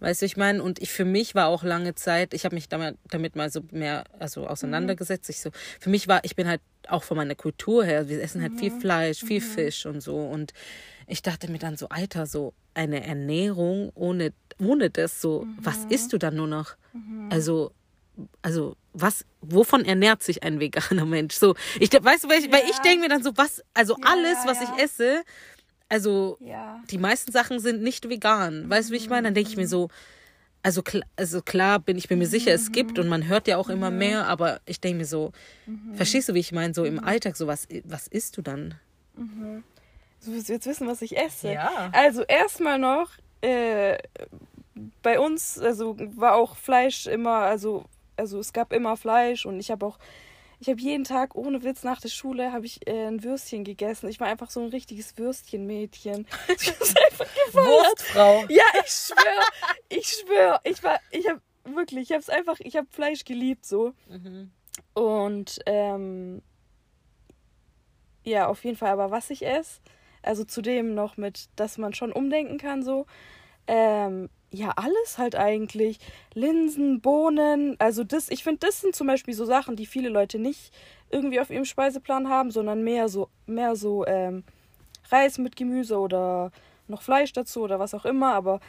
Weißt 0.00 0.20
du, 0.22 0.26
ich 0.26 0.36
meine, 0.36 0.62
und 0.62 0.80
ich 0.80 0.90
für 0.90 1.06
mich 1.06 1.34
war 1.34 1.48
auch 1.48 1.62
lange 1.62 1.94
Zeit, 1.94 2.34
ich 2.34 2.44
habe 2.44 2.54
mich 2.54 2.68
damit, 2.68 2.96
damit 3.08 3.34
mal 3.34 3.50
so 3.50 3.62
mehr 3.70 4.04
also 4.18 4.46
auseinandergesetzt. 4.46 5.30
Ich 5.30 5.40
so, 5.40 5.50
für 5.80 5.88
mich 5.88 6.06
war, 6.06 6.22
ich 6.24 6.36
bin 6.36 6.46
halt 6.46 6.60
auch 6.86 7.02
von 7.02 7.16
meiner 7.16 7.34
Kultur 7.34 7.84
her, 7.84 8.08
wir 8.08 8.22
essen 8.22 8.42
halt 8.42 8.58
viel 8.58 8.70
Fleisch, 8.70 9.22
viel 9.22 9.40
Fisch 9.40 9.86
und 9.86 10.02
so. 10.02 10.18
Und 10.18 10.52
ich 11.06 11.22
dachte 11.22 11.50
mir 11.50 11.58
dann 11.58 11.76
so, 11.76 11.88
Alter, 11.88 12.26
so 12.26 12.52
eine 12.74 13.04
Ernährung 13.04 13.90
ohne, 13.94 14.32
ohne 14.60 14.90
das, 14.90 15.20
so, 15.22 15.46
was 15.58 15.86
isst 15.88 16.12
du 16.12 16.18
dann 16.18 16.36
nur 16.36 16.46
noch? 16.46 16.76
Also, 17.30 17.72
also 18.42 18.76
was, 18.92 19.24
wovon 19.40 19.84
ernährt 19.84 20.22
sich 20.22 20.42
ein 20.42 20.60
veganer 20.60 21.06
Mensch? 21.06 21.34
So, 21.36 21.54
ich 21.78 21.90
weißt 21.92 22.24
du, 22.24 22.28
weil 22.28 22.40
ich, 22.40 22.52
weil 22.52 22.64
ich 22.68 22.78
denke 22.78 23.00
mir 23.00 23.08
dann 23.08 23.22
so, 23.22 23.36
was, 23.36 23.62
also 23.74 23.96
alles, 24.02 24.38
was 24.44 24.60
ja. 24.60 24.74
ich 24.74 24.82
esse, 24.82 25.22
also 25.88 26.36
Ja. 26.40 26.82
die 26.90 26.98
meisten 26.98 27.32
Sachen 27.32 27.60
sind 27.60 27.82
nicht 27.82 28.08
vegan. 28.08 28.68
Weißt 28.68 28.88
du, 28.88 28.92
wie 28.92 28.98
ich 28.98 29.08
meine? 29.08 29.28
Dann 29.28 29.34
denke 29.34 29.50
ich 29.50 29.56
mir 29.56 29.68
so, 29.68 29.88
also, 30.62 30.82
kl 30.82 31.02
also 31.16 31.40
klar 31.40 31.78
bin 31.78 31.96
ich 31.96 32.08
bin 32.08 32.18
mir 32.18 32.26
sicher, 32.26 32.52
es 32.52 32.72
gibt 32.72 32.98
und 32.98 33.08
man 33.08 33.28
hört 33.28 33.46
ja 33.46 33.56
auch 33.56 33.68
immer 33.68 33.90
mehr, 33.90 34.26
aber 34.26 34.60
ich 34.66 34.80
denke 34.80 34.98
mir 34.98 35.04
so, 35.06 35.32
verstehst 35.94 36.28
du, 36.28 36.34
wie 36.34 36.40
ich 36.40 36.52
meine? 36.52 36.74
So 36.74 36.84
im 36.84 37.02
Alltag, 37.02 37.36
so 37.36 37.46
was, 37.46 37.68
was 37.84 38.08
isst 38.08 38.36
du 38.36 38.42
dann? 38.42 38.74
Du 39.14 40.32
willst 40.32 40.48
jetzt 40.48 40.66
wissen, 40.66 40.86
was 40.88 41.00
ich 41.00 41.16
esse. 41.16 41.52
Ja. 41.52 41.90
Also 41.92 42.22
erstmal 42.22 42.78
noch, 42.78 43.10
äh, 43.40 43.98
bei 45.02 45.18
uns, 45.20 45.58
also 45.58 45.96
war 46.16 46.34
auch 46.34 46.56
Fleisch 46.56 47.06
immer, 47.06 47.38
also, 47.38 47.84
also 48.18 48.38
es 48.38 48.52
gab 48.52 48.72
immer 48.72 48.96
Fleisch 48.96 49.46
und 49.46 49.58
ich 49.60 49.70
habe 49.70 49.86
auch, 49.86 49.98
ich 50.60 50.68
habe 50.68 50.80
jeden 50.80 51.04
Tag 51.04 51.34
ohne 51.34 51.62
Witz 51.62 51.84
nach 51.84 52.00
der 52.00 52.08
Schule 52.08 52.52
habe 52.52 52.66
ich 52.66 52.86
äh, 52.88 53.06
ein 53.06 53.22
Würstchen 53.22 53.64
gegessen. 53.64 54.08
Ich 54.08 54.18
war 54.20 54.26
einfach 54.26 54.50
so 54.50 54.60
ein 54.60 54.70
richtiges 54.70 55.16
Würstchenmädchen. 55.16 56.26
Ich 56.48 56.68
hab's 56.68 56.94
einfach 56.96 57.26
gefeiert. 57.46 57.66
Wurstfrau. 57.66 58.44
Ja, 58.48 58.64
ich 58.84 58.90
schwöre, 58.90 59.46
ich 59.88 60.08
schwöre, 60.08 60.60
ich 60.64 60.82
war, 60.82 60.98
ich 61.10 61.28
habe 61.28 61.40
wirklich, 61.64 62.10
ich 62.10 62.12
habe 62.12 62.20
es 62.20 62.30
einfach, 62.30 62.58
ich 62.60 62.76
habe 62.76 62.88
Fleisch 62.90 63.24
geliebt 63.24 63.64
so. 63.66 63.92
Und 64.94 65.58
ähm, 65.66 66.42
ja, 68.24 68.46
auf 68.46 68.64
jeden 68.64 68.76
Fall. 68.76 68.90
Aber 68.90 69.10
was 69.10 69.30
ich 69.30 69.46
esse, 69.46 69.80
also 70.22 70.44
zudem 70.44 70.94
noch 70.94 71.16
mit, 71.16 71.48
dass 71.56 71.78
man 71.78 71.94
schon 71.94 72.12
umdenken 72.12 72.58
kann 72.58 72.82
so. 72.82 73.06
Ähm, 73.66 74.28
ja, 74.50 74.72
alles 74.76 75.18
halt 75.18 75.36
eigentlich. 75.36 75.98
Linsen, 76.34 77.00
Bohnen, 77.00 77.76
also 77.78 78.04
das, 78.04 78.30
ich 78.30 78.42
finde, 78.42 78.66
das 78.66 78.80
sind 78.80 78.94
zum 78.94 79.06
Beispiel 79.06 79.34
so 79.34 79.44
Sachen, 79.44 79.76
die 79.76 79.86
viele 79.86 80.08
Leute 80.08 80.38
nicht 80.38 80.72
irgendwie 81.10 81.40
auf 81.40 81.50
ihrem 81.50 81.64
Speiseplan 81.64 82.28
haben, 82.28 82.50
sondern 82.50 82.82
mehr 82.82 83.08
so, 83.08 83.28
mehr 83.46 83.76
so 83.76 84.06
ähm, 84.06 84.44
Reis 85.10 85.38
mit 85.38 85.56
Gemüse 85.56 85.98
oder 85.98 86.50
noch 86.86 87.02
Fleisch 87.02 87.32
dazu 87.32 87.62
oder 87.62 87.78
was 87.78 87.94
auch 87.94 88.04
immer. 88.04 88.34
Aber 88.34 88.60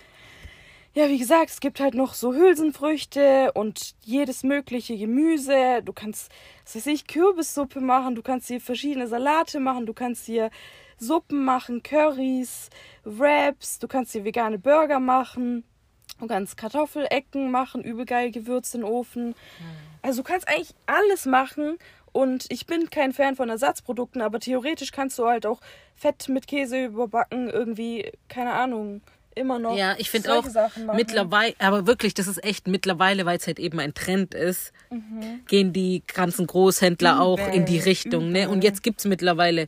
ja, 0.94 1.08
wie 1.08 1.20
gesagt, 1.20 1.52
es 1.52 1.60
gibt 1.60 1.80
halt 1.80 1.94
noch 1.94 2.14
so 2.14 2.34
Hülsenfrüchte 2.34 3.52
und 3.54 3.96
jedes 4.02 4.44
mögliche 4.44 4.98
Gemüse. 4.98 5.82
Du 5.84 5.94
kannst, 5.94 6.32
was 6.66 6.76
weiß 6.76 6.88
ich, 6.88 7.08
Kürbissuppe 7.08 7.80
machen, 7.80 8.16
du 8.16 8.22
kannst 8.22 8.48
hier 8.48 8.60
verschiedene 8.60 9.08
Salate 9.08 9.60
machen, 9.60 9.86
du 9.86 9.94
kannst 9.94 10.26
hier 10.26 10.50
Suppen 10.98 11.46
machen, 11.46 11.84
Currys, 11.84 12.70
Wraps, 13.06 13.80
du 13.80 13.88
kannst 13.88 14.12
hier 14.12 14.26
vegane 14.26 14.60
Burger 14.60 15.00
machen, 15.00 15.64
du 16.20 16.28
kannst 16.28 16.58
Kartoffelecken 16.58 17.52
machen, 17.52 17.84
übel 17.84 18.06
geil 18.06 18.32
gewürzt 18.32 18.76
in 18.76 18.82
den 18.82 18.90
Ofen. 18.90 19.36
Also 20.02 20.22
du 20.22 20.28
kannst 20.28 20.48
eigentlich 20.48 20.74
alles 20.86 21.26
machen 21.26 21.78
Und 22.12 22.46
ich 22.50 22.66
bin 22.66 22.90
kein 22.90 23.14
Fan 23.14 23.36
von 23.36 23.50
Ersatzprodukten, 23.50 24.22
aber 24.22 24.40
theoretisch 24.40 24.92
kannst 24.92 25.20
du 25.20 25.28
halt 25.28 25.46
auch 25.46 25.62
Fett 25.96 26.30
mit 26.30 26.48
Käse 26.48 26.86
überbacken, 26.86 27.50
irgendwie, 27.50 28.12
keine 28.28 28.54
Ahnung, 28.54 29.02
immer 29.36 29.60
noch. 29.60 29.78
Ja, 29.78 29.96
ich 29.98 30.10
finde 30.10 30.34
auch 30.34 30.46
mittlerweile, 30.94 31.54
aber 31.60 31.88
wirklich, 31.88 32.14
das 32.14 32.28
ist 32.28 32.44
echt 32.44 32.68
mittlerweile, 32.68 33.26
weil 33.26 33.38
es 33.38 33.48
halt 33.48 33.60
eben 33.60 33.80
ein 33.80 33.94
Trend 33.94 34.34
ist, 34.34 34.74
mhm. 34.90 35.42
gehen 35.48 35.72
die 35.72 36.04
ganzen 36.08 36.48
Großhändler 36.48 37.14
Übel. 37.14 37.22
auch 37.22 37.54
in 37.54 37.66
die 37.66 37.80
Richtung. 37.80 38.32
Ne? 38.32 38.50
Und 38.50 38.64
jetzt 38.64 38.82
gibt 38.84 39.00
es 39.00 39.06
mittlerweile 39.06 39.68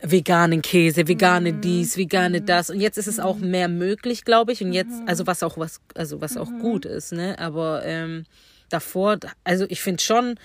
veganen 0.00 0.62
Käse, 0.62 1.08
vegane 1.08 1.52
mhm. 1.52 1.60
dies, 1.60 1.96
vegane 1.96 2.40
mhm. 2.40 2.46
das. 2.46 2.70
Und 2.70 2.80
jetzt 2.80 2.98
ist 2.98 3.06
es 3.06 3.18
auch 3.18 3.36
mhm. 3.36 3.50
mehr 3.50 3.68
möglich, 3.68 4.24
glaube 4.24 4.52
ich. 4.52 4.62
Und 4.62 4.72
jetzt, 4.72 5.00
also 5.06 5.26
was 5.26 5.42
auch 5.42 5.58
was, 5.58 5.80
also 5.94 6.20
was 6.20 6.36
auch 6.36 6.50
gut 6.60 6.84
ist, 6.84 7.12
ne? 7.12 7.38
Aber 7.38 7.84
ähm, 7.84 8.24
davor, 8.68 9.18
also 9.44 9.66
ich 9.68 9.80
finde 9.80 10.02
schon, 10.02 10.38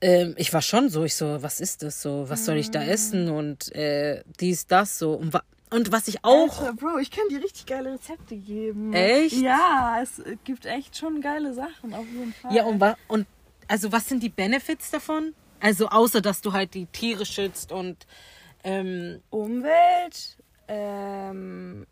ähm, 0.00 0.34
ich 0.36 0.52
war 0.52 0.62
schon 0.62 0.88
so, 0.88 1.04
ich 1.04 1.14
so, 1.14 1.42
was 1.42 1.60
ist 1.60 1.82
das 1.82 2.00
so, 2.00 2.28
was 2.28 2.44
soll 2.44 2.56
ich 2.56 2.70
da 2.70 2.82
essen 2.82 3.28
und 3.28 3.74
äh, 3.74 4.22
dies, 4.40 4.66
das 4.66 4.98
so. 4.98 5.12
Und, 5.12 5.34
und 5.70 5.92
was 5.92 6.08
ich 6.08 6.24
auch. 6.24 6.60
Alter, 6.60 6.74
Bro, 6.74 6.98
ich 6.98 7.10
kann 7.10 7.28
dir 7.28 7.42
richtig 7.42 7.66
geile 7.66 7.92
Rezepte 7.92 8.36
geben. 8.36 8.92
Echt? 8.92 9.36
Ja, 9.36 9.98
es 10.02 10.22
gibt 10.44 10.66
echt 10.66 10.96
schon 10.96 11.20
geile 11.20 11.52
Sachen, 11.52 11.94
auf 11.94 12.06
jeden 12.06 12.32
Fall. 12.32 12.54
Ja, 12.54 12.64
und, 12.64 12.82
und 13.08 13.26
also 13.68 13.92
was 13.92 14.08
sind 14.08 14.22
die 14.22 14.28
Benefits 14.28 14.90
davon? 14.90 15.34
Also 15.60 15.88
außer 15.88 16.20
dass 16.20 16.40
du 16.40 16.52
halt 16.52 16.74
die 16.74 16.86
Tiere 16.86 17.24
schützt 17.26 17.72
und 17.72 18.06
ähm, 18.62 19.20
Umwelt. 19.30 20.36
Ähm, 20.68 21.86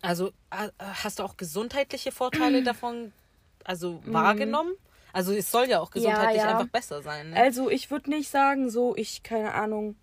also 0.00 0.28
äh, 0.50 0.68
hast 0.80 1.18
du 1.18 1.22
auch 1.22 1.36
gesundheitliche 1.36 2.12
Vorteile 2.12 2.62
davon 2.64 3.12
also 3.64 4.00
mhm. 4.04 4.12
wahrgenommen? 4.12 4.72
Also 5.12 5.32
es 5.32 5.50
soll 5.50 5.68
ja 5.68 5.80
auch 5.80 5.90
gesundheitlich 5.90 6.38
ja, 6.38 6.48
ja. 6.48 6.58
einfach 6.58 6.70
besser 6.70 7.02
sein. 7.02 7.30
Ne? 7.30 7.36
Also 7.36 7.70
ich 7.70 7.90
würde 7.90 8.10
nicht 8.10 8.30
sagen, 8.30 8.70
so 8.70 8.96
ich 8.96 9.22
keine 9.22 9.52
Ahnung. 9.54 9.96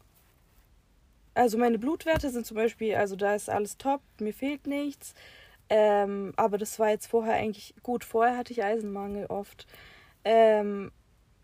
Also 1.34 1.58
meine 1.58 1.80
Blutwerte 1.80 2.30
sind 2.30 2.46
zum 2.46 2.56
Beispiel, 2.56 2.96
also 2.96 3.16
da 3.16 3.34
ist 3.34 3.50
alles 3.50 3.78
top, 3.78 4.01
mir 4.20 4.34
fehlt 4.34 4.68
nichts. 4.68 5.13
Ähm, 5.70 6.34
aber 6.36 6.58
das 6.58 6.80
war 6.80 6.89
jetzt 6.89 7.08
vorher 7.08 7.36
eigentlich 7.36 7.75
gut. 7.84 8.04
Vorher 8.04 8.38
hatte 8.38 8.54
ich 8.54 8.63
Eisenmangel 8.63 9.28
oft. 9.28 9.68
Ähm, 10.25 10.92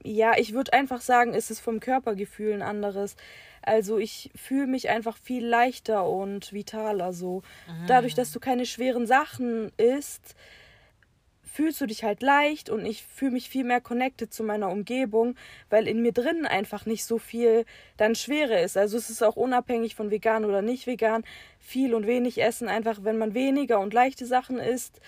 ja, 0.06 0.34
ich 0.38 0.54
würde 0.54 0.74
einfach 0.74 1.02
sagen, 1.02 1.34
ist 1.34 1.52
es 1.52 1.60
vom 1.60 1.80
Körpergefühl 1.80 2.54
ein 2.54 2.62
anderes. 2.62 3.16
Also 3.62 3.98
ich 3.98 4.30
fühle 4.36 4.68
mich 4.68 4.90
einfach 4.90 5.18
viel 5.18 5.46
leichter 5.46 6.08
und 6.08 6.54
vitaler 6.54 7.12
so. 7.12 7.42
Mhm. 7.68 7.88
Dadurch, 7.88 8.14
dass 8.14 8.32
du 8.32 8.40
keine 8.40 8.66
schweren 8.66 9.08
Sachen 9.08 9.72
isst, 9.78 10.36
fühlst 11.44 11.82
du 11.82 11.88
dich 11.88 12.04
halt 12.04 12.22
leicht 12.22 12.70
und 12.70 12.86
ich 12.86 13.04
fühle 13.04 13.32
mich 13.32 13.50
viel 13.50 13.64
mehr 13.64 13.82
connected 13.82 14.34
zu 14.34 14.44
meiner 14.44 14.70
Umgebung, 14.70 15.36
weil 15.70 15.88
in 15.88 16.02
mir 16.02 16.12
drin 16.12 16.46
einfach 16.46 16.86
nicht 16.86 17.06
so 17.06 17.18
viel 17.18 17.66
dann 17.98 18.14
Schwere 18.14 18.60
ist. 18.60 18.78
Also 18.78 18.98
es 18.98 19.10
ist 19.10 19.24
auch 19.24 19.38
unabhängig 19.38 19.96
von 19.96 20.12
vegan 20.12 20.46
oder 20.46 20.62
nicht 20.62 20.86
vegan. 20.86 21.24
Viel 21.60 21.96
und 21.96 22.06
wenig 22.06 22.42
essen, 22.42 22.68
einfach 22.68 23.00
wenn 23.04 23.18
man 23.18 23.34
weniger 23.34 23.80
und 23.80 23.94
leichte 23.94 24.26
Sachen 24.26 24.60
isst, 24.60 25.00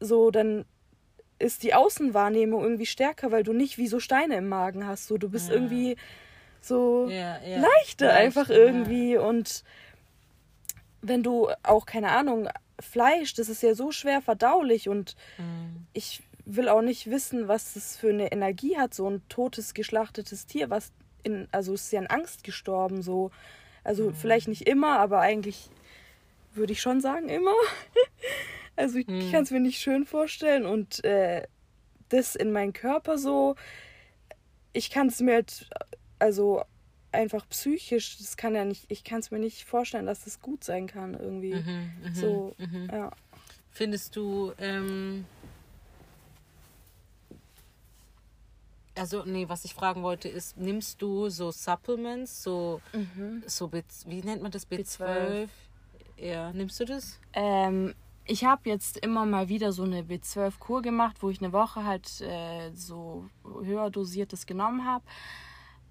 so 0.00 0.30
dann 0.30 0.66
ist 1.38 1.62
die 1.62 1.74
Außenwahrnehmung 1.74 2.62
irgendwie 2.62 2.86
stärker, 2.86 3.30
weil 3.30 3.42
du 3.42 3.52
nicht 3.52 3.78
wie 3.78 3.86
so 3.86 4.00
Steine 4.00 4.36
im 4.36 4.48
Magen 4.48 4.86
hast. 4.86 5.06
So, 5.06 5.18
du 5.18 5.28
bist 5.28 5.48
ja. 5.48 5.54
irgendwie 5.54 5.96
so 6.60 7.08
ja, 7.08 7.38
ja. 7.44 7.60
leichter 7.60 8.12
einfach 8.12 8.50
irgendwie. 8.50 9.16
Und 9.16 9.64
wenn 11.00 11.22
du 11.22 11.48
auch, 11.62 11.86
keine 11.86 12.10
Ahnung, 12.10 12.48
Fleisch, 12.80 13.34
das 13.34 13.48
ist 13.48 13.62
ja 13.62 13.74
so 13.74 13.90
schwer 13.90 14.22
verdaulich 14.22 14.88
und 14.88 15.16
mhm. 15.36 15.86
ich 15.92 16.22
will 16.44 16.68
auch 16.68 16.82
nicht 16.82 17.10
wissen, 17.10 17.48
was 17.48 17.74
das 17.74 17.96
für 17.96 18.10
eine 18.10 18.32
Energie 18.32 18.76
hat, 18.78 18.94
so 18.94 19.08
ein 19.08 19.22
totes, 19.28 19.74
geschlachtetes 19.74 20.46
Tier, 20.46 20.70
was 20.70 20.92
in, 21.22 21.48
also 21.52 21.74
ist 21.74 21.92
ja 21.92 22.00
in 22.00 22.06
Angst 22.06 22.44
gestorben, 22.44 23.02
so. 23.02 23.30
Also 23.84 24.10
mhm. 24.10 24.14
vielleicht 24.14 24.48
nicht 24.48 24.66
immer, 24.66 24.98
aber 24.98 25.20
eigentlich 25.20 25.70
würde 26.54 26.72
ich 26.72 26.80
schon 26.80 27.00
sagen, 27.00 27.28
immer. 27.28 27.54
Also 28.88 29.00
ich 29.00 29.06
hm. 29.06 29.30
kann 29.30 29.42
es 29.42 29.50
mir 29.50 29.60
nicht 29.60 29.82
schön 29.82 30.06
vorstellen 30.06 30.64
und 30.64 31.04
äh, 31.04 31.46
das 32.08 32.34
in 32.34 32.52
meinen 32.52 32.72
Körper 32.72 33.18
so, 33.18 33.54
ich 34.72 34.88
kann 34.88 35.08
es 35.08 35.20
mir 35.20 35.34
halt, 35.34 35.68
also 36.18 36.64
einfach 37.12 37.46
psychisch, 37.50 38.16
das 38.16 38.38
kann 38.38 38.54
ja 38.54 38.64
nicht, 38.64 38.86
ich 38.88 39.04
kann 39.04 39.20
es 39.20 39.30
mir 39.30 39.40
nicht 39.40 39.64
vorstellen, 39.64 40.06
dass 40.06 40.24
das 40.24 40.40
gut 40.40 40.64
sein 40.64 40.86
kann 40.86 41.12
irgendwie. 41.12 41.56
Mhm, 41.56 41.90
mh, 42.02 42.14
so, 42.14 42.54
mh. 42.56 42.88
ja. 42.90 43.10
Findest 43.72 44.16
du, 44.16 44.54
ähm, 44.56 45.26
also 48.94 49.22
nee, 49.26 49.50
was 49.50 49.66
ich 49.66 49.74
fragen 49.74 50.02
wollte 50.02 50.30
ist, 50.30 50.56
nimmst 50.56 51.02
du 51.02 51.28
so 51.28 51.50
Supplements, 51.50 52.42
so, 52.42 52.80
mhm. 52.94 53.42
so 53.46 53.70
wie 53.70 54.22
nennt 54.22 54.40
man 54.40 54.50
das, 54.50 54.66
B12? 54.66 54.96
B12? 54.96 55.48
Ja, 56.16 56.54
nimmst 56.54 56.80
du 56.80 56.86
das? 56.86 57.20
Ähm, 57.34 57.94
ich 58.28 58.44
habe 58.44 58.68
jetzt 58.68 58.98
immer 58.98 59.24
mal 59.24 59.48
wieder 59.48 59.72
so 59.72 59.82
eine 59.82 60.02
B12-Kur 60.02 60.82
gemacht, 60.82 61.16
wo 61.20 61.30
ich 61.30 61.42
eine 61.42 61.52
Woche 61.52 61.84
halt 61.84 62.20
äh, 62.20 62.70
so 62.74 63.28
höher 63.62 63.90
dosiertes 63.90 64.44
genommen 64.44 64.84
habe. 64.84 65.04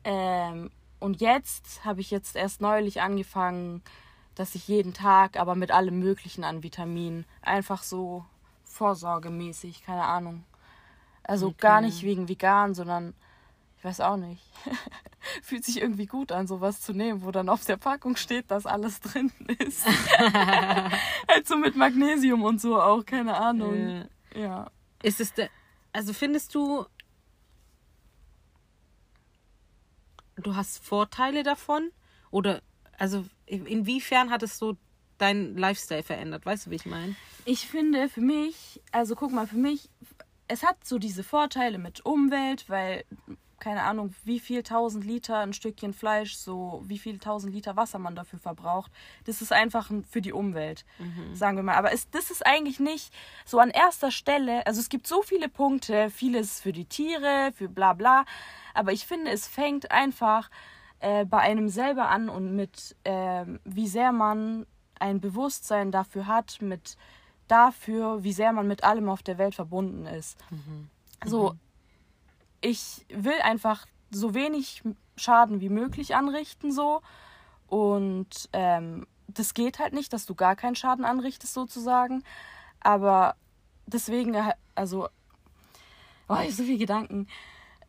Ähm, 0.03 0.69
und 0.99 1.19
jetzt 1.19 1.83
habe 1.83 1.99
ich 1.99 2.11
jetzt 2.11 2.35
erst 2.35 2.61
neulich 2.61 3.01
angefangen, 3.01 3.81
dass 4.35 4.53
ich 4.53 4.67
jeden 4.67 4.93
Tag, 4.93 5.37
aber 5.37 5.55
mit 5.55 5.71
allem 5.71 5.99
Möglichen 5.99 6.43
an 6.43 6.61
Vitaminen, 6.61 7.25
einfach 7.41 7.81
so 7.81 8.23
vorsorgemäßig, 8.65 9.83
keine 9.83 10.03
Ahnung. 10.03 10.43
Also 11.23 11.47
okay. 11.47 11.57
gar 11.59 11.81
nicht 11.81 12.03
wegen 12.03 12.29
vegan, 12.29 12.75
sondern 12.75 13.15
ich 13.77 13.83
weiß 13.83 14.01
auch 14.01 14.17
nicht. 14.17 14.41
Fühlt 15.43 15.63
sich 15.63 15.81
irgendwie 15.81 16.07
gut 16.07 16.31
an, 16.31 16.47
sowas 16.47 16.81
zu 16.81 16.93
nehmen, 16.93 17.23
wo 17.23 17.31
dann 17.31 17.49
auf 17.49 17.63
der 17.65 17.77
Packung 17.77 18.15
steht, 18.15 18.49
dass 18.49 18.65
alles 18.65 18.99
drin 18.99 19.31
ist. 19.59 19.85
halt 21.27 21.47
so 21.47 21.57
mit 21.57 21.75
Magnesium 21.75 22.43
und 22.43 22.59
so 22.59 22.81
auch, 22.81 23.05
keine 23.05 23.37
Ahnung. 23.37 23.75
Äh, 23.75 24.07
ja. 24.35 24.71
Ist 25.03 25.19
es 25.19 25.33
der, 25.33 25.49
also 25.93 26.13
findest 26.13 26.55
du, 26.55 26.85
du 30.37 30.55
hast 30.55 30.83
Vorteile 30.83 31.43
davon? 31.43 31.91
Oder, 32.31 32.61
also 32.97 33.25
inwiefern 33.45 34.31
hat 34.31 34.41
es 34.41 34.57
so 34.57 34.75
deinen 35.19 35.55
Lifestyle 35.55 36.03
verändert? 36.03 36.45
Weißt 36.45 36.65
du, 36.65 36.71
wie 36.71 36.75
ich 36.75 36.85
meine? 36.85 37.15
Ich 37.45 37.67
finde 37.67 38.09
für 38.09 38.21
mich, 38.21 38.81
also 38.91 39.15
guck 39.15 39.31
mal, 39.31 39.45
für 39.45 39.57
mich, 39.57 39.89
es 40.47 40.63
hat 40.63 40.83
so 40.83 40.97
diese 40.97 41.23
Vorteile 41.23 41.77
mit 41.77 42.05
Umwelt, 42.05 42.69
weil 42.69 43.03
keine 43.59 43.83
Ahnung, 43.83 44.13
wie 44.23 44.39
viel 44.39 44.61
tausend 44.61 45.03
Liter 45.03 45.39
ein 45.39 45.53
Stückchen 45.53 45.93
Fleisch, 45.93 46.35
so 46.35 46.83
wie 46.85 46.99
viel 46.99 47.17
tausend 47.17 47.53
Liter 47.53 47.75
Wasser 47.75 47.97
man 47.97 48.15
dafür 48.15 48.39
verbraucht. 48.39 48.91
Das 49.25 49.41
ist 49.41 49.51
einfach 49.51 49.89
für 50.09 50.21
die 50.21 50.33
Umwelt, 50.33 50.85
mhm. 50.99 51.35
sagen 51.35 51.57
wir 51.57 51.63
mal. 51.63 51.75
Aber 51.75 51.91
es, 51.91 52.09
das 52.11 52.29
ist 52.29 52.45
eigentlich 52.45 52.79
nicht 52.79 53.11
so 53.45 53.59
an 53.59 53.69
erster 53.69 54.11
Stelle. 54.11 54.65
Also 54.67 54.79
es 54.79 54.89
gibt 54.89 55.07
so 55.07 55.21
viele 55.23 55.49
Punkte, 55.49 56.09
vieles 56.11 56.61
für 56.61 56.71
die 56.71 56.85
Tiere, 56.85 57.51
für 57.55 57.67
bla 57.67 57.93
bla. 57.93 58.25
Aber 58.73 58.91
ich 58.91 59.07
finde, 59.07 59.31
es 59.31 59.47
fängt 59.47 59.91
einfach 59.91 60.51
äh, 60.99 61.25
bei 61.25 61.39
einem 61.39 61.69
selber 61.69 62.09
an 62.09 62.29
und 62.29 62.55
mit, 62.55 62.95
äh, 63.05 63.45
wie 63.63 63.87
sehr 63.87 64.11
man 64.11 64.67
ein 64.99 65.19
Bewusstsein 65.19 65.91
dafür 65.91 66.27
hat, 66.27 66.61
mit 66.61 66.95
dafür, 67.47 68.23
wie 68.23 68.33
sehr 68.33 68.51
man 68.51 68.67
mit 68.67 68.83
allem 68.83 69.09
auf 69.09 69.23
der 69.23 69.37
Welt 69.39 69.55
verbunden 69.55 70.05
ist. 70.05 70.37
Mhm. 70.51 70.89
So, 71.25 71.53
mhm 71.53 71.59
ich 72.67 73.05
will 73.09 73.39
einfach 73.43 73.85
so 74.11 74.33
wenig 74.33 74.83
Schaden 75.15 75.61
wie 75.61 75.69
möglich 75.69 76.15
anrichten 76.15 76.71
so. 76.71 77.01
Und 77.67 78.49
ähm, 78.51 79.07
das 79.27 79.53
geht 79.53 79.79
halt 79.79 79.93
nicht, 79.93 80.11
dass 80.11 80.25
du 80.25 80.35
gar 80.35 80.55
keinen 80.55 80.75
Schaden 80.75 81.05
anrichtest 81.05 81.53
sozusagen, 81.53 82.23
aber 82.81 83.35
deswegen 83.85 84.33
äh, 84.33 84.53
also 84.75 85.07
oh, 86.27 86.33
ich 86.33 86.39
habe 86.39 86.51
so 86.51 86.63
viele 86.63 86.77
Gedanken. 86.77 87.27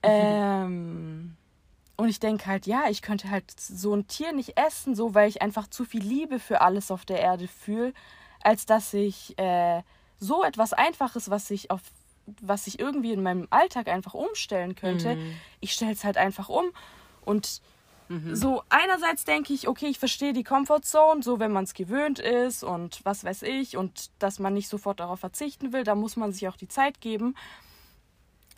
Ähm, 0.03 1.37
und 1.97 2.09
ich 2.09 2.21
denke 2.21 2.47
halt, 2.47 2.67
ja, 2.67 2.89
ich 2.89 3.03
könnte 3.03 3.31
halt 3.31 3.51
so 3.59 3.95
ein 3.95 4.07
Tier 4.07 4.33
nicht 4.33 4.57
essen, 4.57 4.95
so 4.95 5.15
weil 5.15 5.29
ich 5.29 5.43
einfach 5.43 5.67
zu 5.67 5.85
viel 5.85 6.03
Liebe 6.03 6.39
für 6.39 6.61
alles 6.61 6.93
auf 6.93 7.05
der 7.05 7.19
Erde 7.21 7.49
fühle, 7.49 7.93
als 8.41 8.65
dass 8.65 8.95
ich 8.95 9.37
äh, 9.39 9.83
so 10.21 10.45
etwas 10.45 10.73
Einfaches, 10.73 11.31
was 11.31 11.51
ich 11.51 11.73
auf 11.73 11.83
was 12.41 12.67
ich 12.67 12.79
irgendwie 12.79 13.13
in 13.13 13.23
meinem 13.23 13.47
Alltag 13.51 13.89
einfach 13.89 14.15
umstellen 14.15 14.75
könnte, 14.75 15.17
mhm. 15.17 15.35
ich 15.61 15.73
stelle 15.73 15.93
es 15.93 16.05
halt 16.05 16.17
einfach 16.17 16.49
um. 16.49 16.67
Und 17.25 17.61
mhm. 18.09 18.35
so 18.35 18.63
einerseits 18.69 19.25
denke 19.25 19.53
ich, 19.53 19.69
okay, 19.69 19.87
ich 19.87 19.99
verstehe 19.99 20.33
die 20.33 20.45
Comfortzone, 20.45 21.23
so 21.23 21.39
wenn 21.39 21.53
man 21.53 21.65
es 21.65 21.75
gewöhnt 21.75 22.19
ist 22.19 22.65
und 22.65 23.01
was 23.05 23.25
weiß 23.25 23.43
ich 23.43 23.77
und 23.77 24.11
dass 24.19 24.39
man 24.39 24.55
nicht 24.55 24.69
sofort 24.69 25.01
darauf 25.01 25.21
verzichten 25.21 25.73
will, 25.73 25.85
da 25.85 25.95
muss 25.95 26.17
man 26.17 26.33
sich 26.33 26.49
auch 26.49 26.57
die 26.57 26.69
Zeit 26.69 27.01
geben 27.01 27.35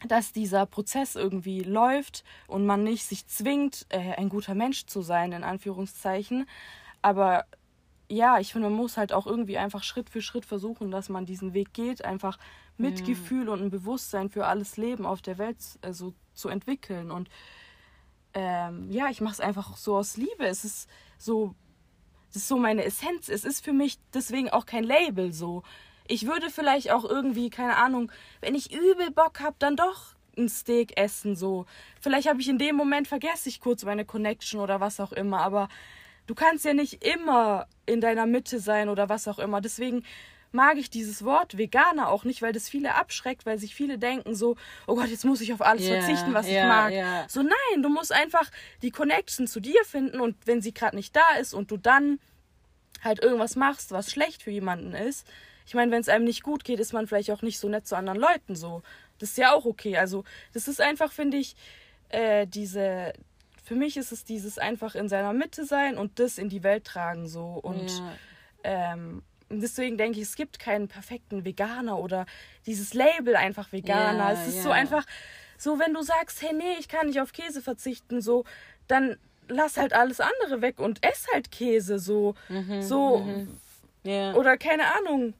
dass 0.08 0.32
dieser 0.32 0.66
Prozess 0.66 1.14
irgendwie 1.14 1.60
läuft 1.60 2.24
und 2.46 2.64
man 2.64 2.82
nicht 2.84 3.04
sich 3.04 3.26
zwingt, 3.26 3.86
äh, 3.90 4.14
ein 4.16 4.28
guter 4.28 4.54
Mensch 4.54 4.86
zu 4.86 5.02
sein, 5.02 5.32
in 5.32 5.44
Anführungszeichen. 5.44 6.48
Aber 7.02 7.44
ja, 8.08 8.38
ich 8.38 8.52
finde, 8.52 8.68
man 8.68 8.76
muss 8.76 8.96
halt 8.96 9.12
auch 9.12 9.26
irgendwie 9.26 9.58
einfach 9.58 9.82
Schritt 9.82 10.10
für 10.10 10.22
Schritt 10.22 10.44
versuchen, 10.44 10.90
dass 10.90 11.08
man 11.08 11.26
diesen 11.26 11.54
Weg 11.54 11.72
geht, 11.72 12.04
einfach 12.04 12.38
Mitgefühl 12.80 13.48
und 13.48 13.62
ein 13.62 13.70
Bewusstsein 13.70 14.30
für 14.30 14.46
alles 14.46 14.76
Leben 14.76 15.06
auf 15.06 15.22
der 15.22 15.38
Welt 15.38 15.58
also, 15.82 16.14
zu 16.34 16.48
entwickeln. 16.48 17.10
Und 17.10 17.28
ähm, 18.34 18.90
ja, 18.90 19.08
ich 19.08 19.20
mache 19.20 19.34
es 19.34 19.40
einfach 19.40 19.76
so 19.76 19.96
aus 19.96 20.16
Liebe. 20.16 20.46
Es 20.46 20.64
ist 20.64 20.88
so, 21.18 21.54
das 22.28 22.42
ist 22.42 22.48
so 22.48 22.56
meine 22.56 22.84
Essenz. 22.84 23.28
Es 23.28 23.44
ist 23.44 23.64
für 23.64 23.72
mich 23.72 23.98
deswegen 24.14 24.50
auch 24.50 24.66
kein 24.66 24.84
Label 24.84 25.32
so. 25.32 25.62
Ich 26.06 26.26
würde 26.26 26.50
vielleicht 26.50 26.90
auch 26.90 27.04
irgendwie, 27.04 27.50
keine 27.50 27.76
Ahnung, 27.76 28.10
wenn 28.40 28.54
ich 28.54 28.72
übel 28.72 29.10
Bock 29.10 29.40
habe, 29.40 29.56
dann 29.58 29.76
doch 29.76 30.14
ein 30.36 30.48
Steak 30.48 30.98
essen 30.98 31.36
so. 31.36 31.66
Vielleicht 32.00 32.28
habe 32.28 32.40
ich 32.40 32.48
in 32.48 32.58
dem 32.58 32.76
Moment 32.76 33.08
vergesse 33.08 33.48
ich 33.48 33.60
kurz 33.60 33.84
meine 33.84 34.04
Connection 34.04 34.60
oder 34.60 34.80
was 34.80 35.00
auch 35.00 35.12
immer, 35.12 35.40
aber 35.40 35.68
du 36.26 36.34
kannst 36.34 36.64
ja 36.64 36.74
nicht 36.74 37.04
immer 37.04 37.66
in 37.86 38.00
deiner 38.00 38.26
Mitte 38.26 38.60
sein 38.60 38.88
oder 38.88 39.08
was 39.08 39.28
auch 39.28 39.38
immer. 39.38 39.60
Deswegen 39.60 40.04
mag 40.52 40.76
ich 40.76 40.90
dieses 40.90 41.24
Wort 41.24 41.56
Veganer 41.56 42.08
auch 42.08 42.24
nicht, 42.24 42.42
weil 42.42 42.52
das 42.52 42.68
viele 42.68 42.94
abschreckt, 42.94 43.46
weil 43.46 43.58
sich 43.58 43.74
viele 43.74 43.98
denken 43.98 44.34
so, 44.34 44.56
oh 44.86 44.94
Gott, 44.94 45.08
jetzt 45.08 45.24
muss 45.24 45.40
ich 45.40 45.52
auf 45.52 45.62
alles 45.62 45.84
yeah, 45.86 46.00
verzichten, 46.00 46.34
was 46.34 46.46
yeah, 46.46 46.62
ich 46.62 46.68
mag. 46.68 46.92
Yeah. 46.92 47.28
So 47.28 47.42
nein, 47.42 47.82
du 47.82 47.88
musst 47.88 48.12
einfach 48.12 48.50
die 48.82 48.90
Connection 48.90 49.46
zu 49.46 49.60
dir 49.60 49.84
finden 49.84 50.20
und 50.20 50.36
wenn 50.46 50.60
sie 50.60 50.74
gerade 50.74 50.96
nicht 50.96 51.14
da 51.14 51.36
ist 51.40 51.54
und 51.54 51.70
du 51.70 51.76
dann 51.76 52.18
halt 53.02 53.22
irgendwas 53.22 53.56
machst, 53.56 53.92
was 53.92 54.10
schlecht 54.10 54.42
für 54.42 54.50
jemanden 54.50 54.92
ist. 54.92 55.26
Ich 55.66 55.74
meine, 55.74 55.92
wenn 55.92 56.00
es 56.00 56.08
einem 56.08 56.24
nicht 56.24 56.42
gut 56.42 56.64
geht, 56.64 56.80
ist 56.80 56.92
man 56.92 57.06
vielleicht 57.06 57.30
auch 57.30 57.42
nicht 57.42 57.58
so 57.58 57.68
nett 57.68 57.86
zu 57.86 57.96
anderen 57.96 58.18
Leuten 58.18 58.56
so. 58.56 58.82
Das 59.18 59.30
ist 59.30 59.38
ja 59.38 59.52
auch 59.52 59.66
okay. 59.66 59.96
Also, 59.96 60.24
das 60.52 60.66
ist 60.66 60.80
einfach, 60.80 61.12
finde 61.12 61.36
ich, 61.36 61.54
äh, 62.08 62.46
diese, 62.46 63.12
für 63.62 63.74
mich 63.74 63.96
ist 63.96 64.10
es 64.12 64.24
dieses 64.24 64.58
einfach 64.58 64.94
in 64.94 65.08
seiner 65.08 65.32
Mitte 65.32 65.64
sein 65.64 65.96
und 65.96 66.18
das 66.18 66.38
in 66.38 66.48
die 66.48 66.62
Welt 66.62 66.84
tragen 66.84 67.28
so. 67.28 67.44
Und 67.62 67.88
ja. 67.88 68.12
ähm, 68.64 69.22
deswegen 69.50 69.98
denke 69.98 70.18
ich, 70.18 70.24
es 70.24 70.36
gibt 70.36 70.58
keinen 70.58 70.88
perfekten 70.88 71.44
Veganer 71.44 71.98
oder 71.98 72.26
dieses 72.66 72.94
Label 72.94 73.36
einfach 73.36 73.72
Veganer. 73.72 74.32
Ja, 74.32 74.40
es 74.40 74.48
ist 74.48 74.56
ja. 74.56 74.62
so 74.62 74.70
einfach, 74.70 75.04
so 75.58 75.78
wenn 75.78 75.92
du 75.92 76.02
sagst, 76.02 76.40
hey, 76.42 76.52
nee, 76.54 76.76
ich 76.78 76.88
kann 76.88 77.08
nicht 77.08 77.20
auf 77.20 77.32
Käse 77.32 77.60
verzichten, 77.60 78.20
so, 78.20 78.44
dann 78.86 79.16
lass 79.48 79.76
halt 79.76 79.92
alles 79.92 80.20
andere 80.20 80.62
weg 80.62 80.78
und 80.78 81.04
ess 81.04 81.26
halt 81.32 81.50
Käse, 81.50 81.98
so, 81.98 82.34
mhm, 82.48 82.82
so, 82.82 83.18
mhm. 83.18 83.60
Yeah. 84.06 84.34
oder 84.34 84.56
keine 84.56 84.84
Ahnung. 84.94 85.34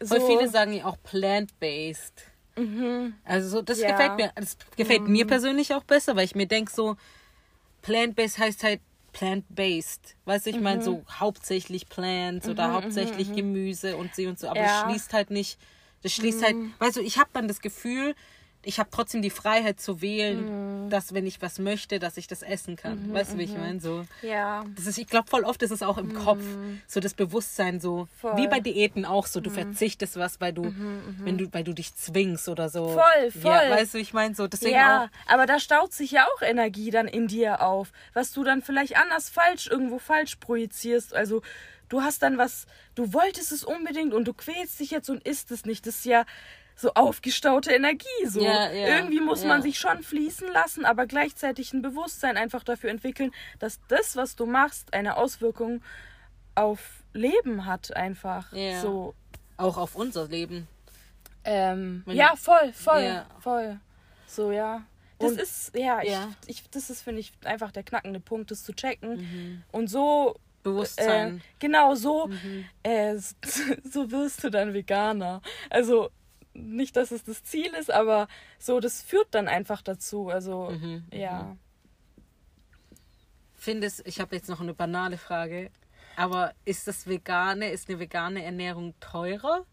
So. 0.00 0.16
Voll 0.16 0.26
viele 0.26 0.48
sagen 0.48 0.72
ja 0.72 0.84
auch 0.84 0.96
plant-based. 1.02 2.22
Mhm. 2.56 3.14
Also 3.24 3.48
so, 3.48 3.62
das 3.62 3.80
ja. 3.80 3.90
gefällt 3.90 4.16
mir, 4.16 4.30
das 4.34 4.56
gefällt 4.76 5.02
mhm. 5.02 5.12
mir 5.12 5.26
persönlich 5.26 5.74
auch 5.74 5.84
besser, 5.84 6.14
weil 6.14 6.24
ich 6.24 6.34
mir 6.34 6.46
denke 6.46 6.70
so, 6.70 6.96
plant-based 7.82 8.38
heißt 8.38 8.62
halt 8.62 8.80
plant-based. 9.12 10.16
Weißt 10.24 10.46
du, 10.46 10.50
ich 10.50 10.60
meine 10.60 10.82
so 10.82 10.96
mhm. 10.96 11.20
hauptsächlich 11.20 11.88
Plants 11.88 12.48
oder 12.48 12.68
mhm, 12.68 12.72
hauptsächlich 12.74 13.28
mhm, 13.28 13.36
Gemüse 13.36 13.96
und 13.96 14.14
sie 14.14 14.26
und 14.26 14.38
so, 14.38 14.48
aber 14.48 14.60
ja. 14.60 14.66
das 14.66 14.90
schließt 14.90 15.12
halt 15.12 15.30
nicht, 15.30 15.58
das 16.02 16.12
schließt 16.12 16.44
halt, 16.44 16.56
weißt 16.78 16.96
du, 16.96 17.00
ich 17.00 17.18
habe 17.18 17.30
dann 17.32 17.48
das 17.48 17.60
Gefühl, 17.60 18.14
ich 18.62 18.78
habe 18.78 18.90
trotzdem 18.92 19.22
die 19.22 19.30
Freiheit 19.30 19.80
zu 19.80 20.02
wählen, 20.02 20.84
mhm. 20.84 20.90
dass 20.90 21.14
wenn 21.14 21.26
ich 21.26 21.40
was 21.40 21.58
möchte, 21.58 21.98
dass 21.98 22.18
ich 22.18 22.26
das 22.26 22.42
essen 22.42 22.76
kann. 22.76 23.08
Mhm, 23.08 23.14
weißt 23.14 23.32
du, 23.32 23.38
wie 23.38 23.44
ich 23.44 23.52
mhm. 23.52 23.60
meine? 23.60 23.80
So, 23.80 24.04
ja. 24.20 24.64
Das 24.76 24.86
ist, 24.86 24.98
ich 24.98 25.06
glaube, 25.06 25.30
voll 25.30 25.44
oft 25.44 25.62
ist 25.62 25.70
es 25.70 25.82
auch 25.82 25.96
im 25.96 26.08
mhm. 26.08 26.14
Kopf, 26.14 26.42
so 26.86 27.00
das 27.00 27.14
Bewusstsein, 27.14 27.80
so 27.80 28.06
voll. 28.20 28.36
wie 28.36 28.48
bei 28.48 28.60
Diäten 28.60 29.06
auch 29.06 29.26
so. 29.26 29.40
Du 29.40 29.48
mhm. 29.48 29.54
verzichtest 29.54 30.16
was, 30.16 30.40
weil 30.40 30.52
du, 30.52 30.64
mhm, 30.64 31.16
wenn 31.20 31.38
du, 31.38 31.52
weil 31.52 31.64
du 31.64 31.72
dich 31.72 31.94
zwingst 31.94 32.48
oder 32.48 32.68
so. 32.68 32.88
Voll, 32.88 33.30
voll. 33.30 33.50
Ja, 33.50 33.70
weißt 33.70 33.94
du, 33.94 33.98
ich 33.98 34.12
meine 34.12 34.34
so. 34.34 34.46
Deswegen 34.46 34.74
ja, 34.74 35.04
auch, 35.04 35.32
aber 35.32 35.46
da 35.46 35.58
staut 35.58 35.94
sich 35.94 36.10
ja 36.10 36.26
auch 36.26 36.42
Energie 36.42 36.90
dann 36.90 37.08
in 37.08 37.28
dir 37.28 37.62
auf, 37.62 37.92
was 38.12 38.32
du 38.32 38.44
dann 38.44 38.60
vielleicht 38.60 38.96
anders 38.96 39.30
falsch 39.30 39.68
irgendwo 39.68 39.98
falsch 39.98 40.36
projizierst. 40.36 41.14
Also 41.14 41.40
du 41.88 42.02
hast 42.02 42.22
dann 42.22 42.36
was, 42.36 42.66
du 42.94 43.14
wolltest 43.14 43.52
es 43.52 43.64
unbedingt 43.64 44.12
und 44.12 44.26
du 44.26 44.34
quälst 44.34 44.80
dich 44.80 44.90
jetzt 44.90 45.08
und 45.08 45.26
isst 45.26 45.50
es 45.50 45.64
nicht. 45.64 45.86
Das 45.86 45.96
ist 45.96 46.04
ja 46.04 46.24
so 46.80 46.94
aufgestaute 46.94 47.72
Energie. 47.72 48.06
So. 48.26 48.40
Ja, 48.40 48.70
ja, 48.72 48.96
Irgendwie 48.96 49.20
muss 49.20 49.42
ja. 49.42 49.48
man 49.48 49.62
sich 49.62 49.78
schon 49.78 50.02
fließen 50.02 50.48
lassen, 50.52 50.84
aber 50.84 51.06
gleichzeitig 51.06 51.72
ein 51.72 51.82
Bewusstsein 51.82 52.36
einfach 52.36 52.64
dafür 52.64 52.90
entwickeln, 52.90 53.32
dass 53.58 53.80
das, 53.88 54.16
was 54.16 54.36
du 54.36 54.46
machst, 54.46 54.94
eine 54.94 55.16
Auswirkung 55.16 55.82
auf 56.54 57.04
Leben 57.12 57.66
hat, 57.66 57.94
einfach. 57.96 58.52
So. 58.82 59.14
Auch 59.56 59.76
auf 59.76 59.94
unser 59.94 60.28
Leben. 60.28 60.68
Ähm, 61.44 62.02
ja, 62.06 62.34
voll, 62.36 62.72
voll, 62.72 63.24
voll. 63.40 63.78
So, 64.26 64.52
ja. 64.52 64.82
Das 65.18 65.32
und, 65.32 65.40
ist, 65.40 65.76
ja, 65.76 66.00
ich, 66.02 66.16
ich, 66.46 66.70
das 66.70 66.88
ist, 66.88 67.02
finde 67.02 67.20
ich, 67.20 67.32
einfach 67.44 67.72
der 67.72 67.82
knackende 67.82 68.20
Punkt, 68.20 68.50
das 68.50 68.64
zu 68.64 68.72
checken. 68.72 69.16
Mhm. 69.16 69.62
Und 69.70 69.88
so 69.88 70.36
Bewusstsein. 70.62 71.38
Äh, 71.38 71.40
genau, 71.58 71.94
so, 71.94 72.26
mhm. 72.26 72.66
äh, 72.82 73.16
so 73.84 74.10
wirst 74.10 74.44
du 74.44 74.50
dann 74.50 74.74
Veganer. 74.74 75.42
Also 75.68 76.10
nicht, 76.54 76.96
dass 76.96 77.10
es 77.10 77.24
das 77.24 77.44
Ziel 77.44 77.72
ist, 77.74 77.90
aber 77.90 78.28
so, 78.58 78.80
das 78.80 79.02
führt 79.02 79.28
dann 79.32 79.48
einfach 79.48 79.82
dazu. 79.82 80.28
Also, 80.28 80.70
mhm, 80.70 81.04
ja. 81.12 81.42
Mhm. 81.44 81.58
Findest, 83.54 84.06
ich 84.06 84.20
habe 84.20 84.34
jetzt 84.36 84.48
noch 84.48 84.60
eine 84.60 84.72
banale 84.72 85.18
Frage, 85.18 85.70
aber 86.16 86.54
ist 86.64 86.88
das 86.88 87.06
vegane, 87.06 87.70
ist 87.70 87.88
eine 87.88 87.98
vegane 87.98 88.42
Ernährung 88.42 88.94
teurer? 89.00 89.66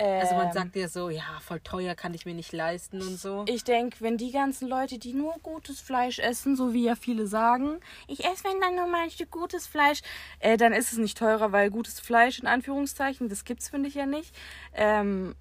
Ähm, 0.00 0.20
also 0.20 0.34
man 0.34 0.46
ähm. 0.46 0.52
sagt 0.52 0.76
ja 0.76 0.88
so, 0.88 1.10
ja, 1.10 1.38
voll 1.40 1.60
teuer 1.60 1.94
kann 1.94 2.14
ich 2.14 2.24
mir 2.24 2.34
nicht 2.34 2.52
leisten 2.52 3.02
und 3.02 3.20
so. 3.20 3.44
Ich 3.46 3.64
denke, 3.64 3.98
wenn 4.00 4.16
die 4.16 4.32
ganzen 4.32 4.66
Leute, 4.66 4.98
die 4.98 5.12
nur 5.12 5.34
gutes 5.42 5.80
Fleisch 5.80 6.18
essen, 6.18 6.56
so 6.56 6.72
wie 6.72 6.84
ja 6.84 6.94
viele 6.96 7.26
sagen, 7.26 7.80
ich 8.08 8.24
esse 8.24 8.44
wenn 8.44 8.60
dann 8.60 8.76
nur 8.76 8.86
mal 8.86 9.04
ein 9.04 9.10
Stück 9.10 9.30
gutes 9.30 9.66
Fleisch, 9.66 10.00
äh, 10.38 10.56
dann 10.56 10.72
ist 10.72 10.92
es 10.92 10.98
nicht 10.98 11.18
teurer, 11.18 11.52
weil 11.52 11.70
gutes 11.70 12.00
Fleisch 12.00 12.38
in 12.38 12.46
Anführungszeichen, 12.46 13.28
das 13.28 13.44
gibt's 13.44 13.68
finde 13.68 13.90
ich 13.90 13.94
ja 13.94 14.06
nicht. 14.06 14.34
Ähm, 14.74 15.34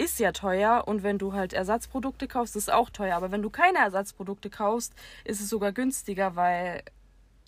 ist 0.00 0.18
ja 0.18 0.32
teuer 0.32 0.84
und 0.86 1.02
wenn 1.02 1.18
du 1.18 1.34
halt 1.34 1.52
Ersatzprodukte 1.52 2.26
kaufst, 2.26 2.56
ist 2.56 2.64
es 2.64 2.68
auch 2.68 2.90
teuer. 2.90 3.16
Aber 3.16 3.30
wenn 3.30 3.42
du 3.42 3.50
keine 3.50 3.78
Ersatzprodukte 3.78 4.48
kaufst, 4.48 4.94
ist 5.24 5.40
es 5.40 5.48
sogar 5.48 5.72
günstiger, 5.72 6.36
weil 6.36 6.82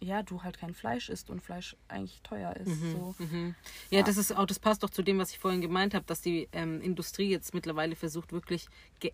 ja, 0.01 0.23
du 0.23 0.43
halt 0.43 0.59
kein 0.59 0.75
Fleisch 0.75 1.09
isst 1.09 1.31
und 1.31 1.41
Fleisch 1.43 1.77
eigentlich 1.89 2.21
teuer 2.23 2.55
ist. 2.57 2.69
Mhm, 2.69 2.93
so. 2.93 3.15
mhm. 3.19 3.55
Ja, 3.91 3.99
ja, 3.99 4.05
das 4.05 4.17
ist 4.17 4.37
auch, 4.37 4.47
das 4.47 4.59
passt 4.59 4.83
doch 4.83 4.91
zu 4.91 5.03
dem, 5.03 5.19
was 5.19 5.31
ich 5.31 5.39
vorhin 5.39 5.61
gemeint 5.61 5.95
habe, 5.95 6.05
dass 6.07 6.21
die 6.21 6.49
ähm, 6.53 6.81
Industrie 6.81 7.31
jetzt 7.31 7.55
mittlerweile 7.55 7.95
versucht, 7.95 8.33
wirklich, 8.33 8.67